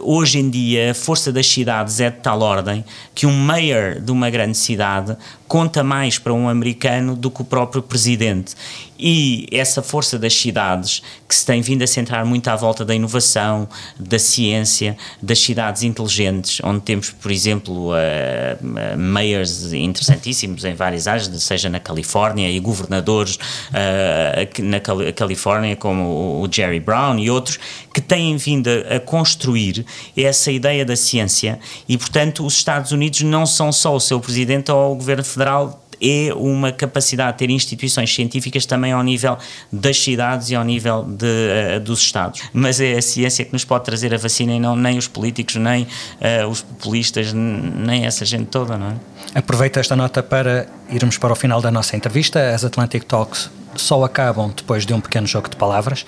[0.00, 2.84] hoje em dia a força das cidades é de tal ordem
[3.14, 5.16] que um mayor de uma grande cidade
[5.46, 8.54] conta mais para um americano do que o próprio presidente.
[8.96, 12.94] E essa força das cidades, que se tem vindo a centrar muito à volta da
[12.94, 13.68] inovação,
[13.98, 21.28] da ciência, das cidades inteligentes, onde temos, por exemplo, uh, mayors interessantíssimos em várias áreas,
[21.42, 24.80] seja na Califórnia, e governadores uh, na
[25.12, 27.58] Califórnia, como o Jerry Brown e outros,
[27.92, 29.84] que têm vindo a, a construir
[30.16, 31.58] essa ideia da ciência.
[31.88, 35.84] E, portanto, os Estados Unidos não são só o seu presidente ou o governo federal
[36.00, 39.36] é uma capacidade de ter instituições científicas também ao nível
[39.70, 42.40] das cidades e ao nível de, uh, dos Estados.
[42.52, 45.56] Mas é a ciência que nos pode trazer a vacina e não nem os políticos,
[45.56, 48.94] nem uh, os populistas, nem essa gente toda, não é?
[49.34, 52.52] Aproveito esta nota para irmos para o final da nossa entrevista.
[52.52, 56.04] As Atlantic Talks só acabam depois de um pequeno jogo de palavras.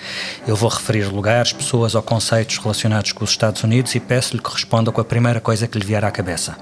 [0.47, 4.51] Eu vou referir lugares, pessoas ou conceitos relacionados com os Estados Unidos e peço-lhe que
[4.51, 6.57] responda com a primeira coisa que lhe vier à cabeça.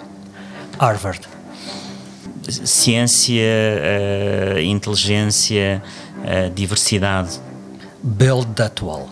[0.79, 1.40] Harvard.
[2.51, 5.83] Ciência, uh, inteligência,
[6.19, 7.41] uh, diversidade.
[8.03, 9.09] Build that wall.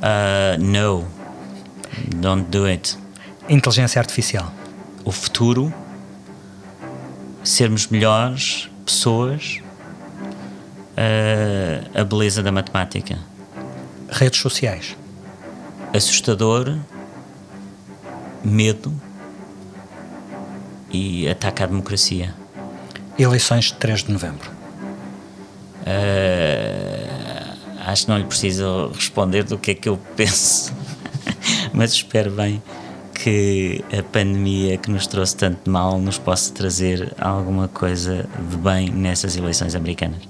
[0.00, 1.06] Uh, no.
[2.16, 2.96] Don't do it.
[3.48, 4.52] Inteligência artificial.
[5.04, 5.72] O futuro.
[7.42, 9.60] Sermos melhores pessoas
[10.96, 13.18] a, a beleza da matemática.
[14.08, 14.96] Redes sociais.
[15.92, 16.76] Assustador,
[18.42, 18.92] medo
[20.94, 22.32] e ataque à democracia.
[23.18, 24.50] Eleições de 3 de novembro.
[25.82, 30.72] Uh, acho que não lhe preciso responder do que é que eu penso,
[31.72, 32.62] mas espero bem
[33.12, 38.90] que a pandemia que nos trouxe tanto mal nos possa trazer alguma coisa de bem
[38.90, 40.22] nessas eleições americanas.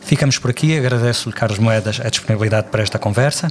[0.00, 0.76] Ficamos por aqui.
[0.76, 3.50] Agradeço-lhe, Carlos Moedas, a disponibilidade para esta conversa.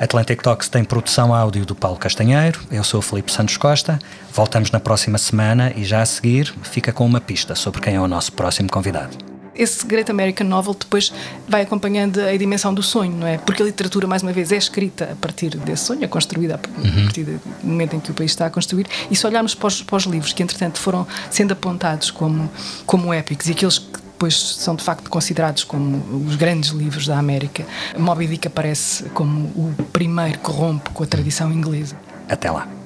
[0.00, 2.60] Atlantic Talks tem produção áudio do Paulo Castanheiro.
[2.70, 3.98] Eu sou o Felipe Santos Costa.
[4.32, 8.00] Voltamos na próxima semana e já a seguir fica com uma pista sobre quem é
[8.00, 11.12] o nosso próximo convidado esse Great American Novel depois
[11.48, 13.38] vai acompanhando a dimensão do sonho, não é?
[13.38, 16.80] Porque a literatura, mais uma vez, é escrita a partir desse sonho, é construída a
[16.80, 17.04] uhum.
[17.04, 18.86] partir do momento em que o país está a construir.
[19.10, 22.48] E se olharmos para os, para os livros que, entretanto, foram sendo apontados como,
[22.86, 27.16] como épicos e aqueles que depois são de facto considerados como os grandes livros da
[27.16, 27.64] América.
[27.96, 31.96] Moby Dick aparece como o primeiro que rompe com a tradição inglesa.
[32.28, 32.77] Até lá.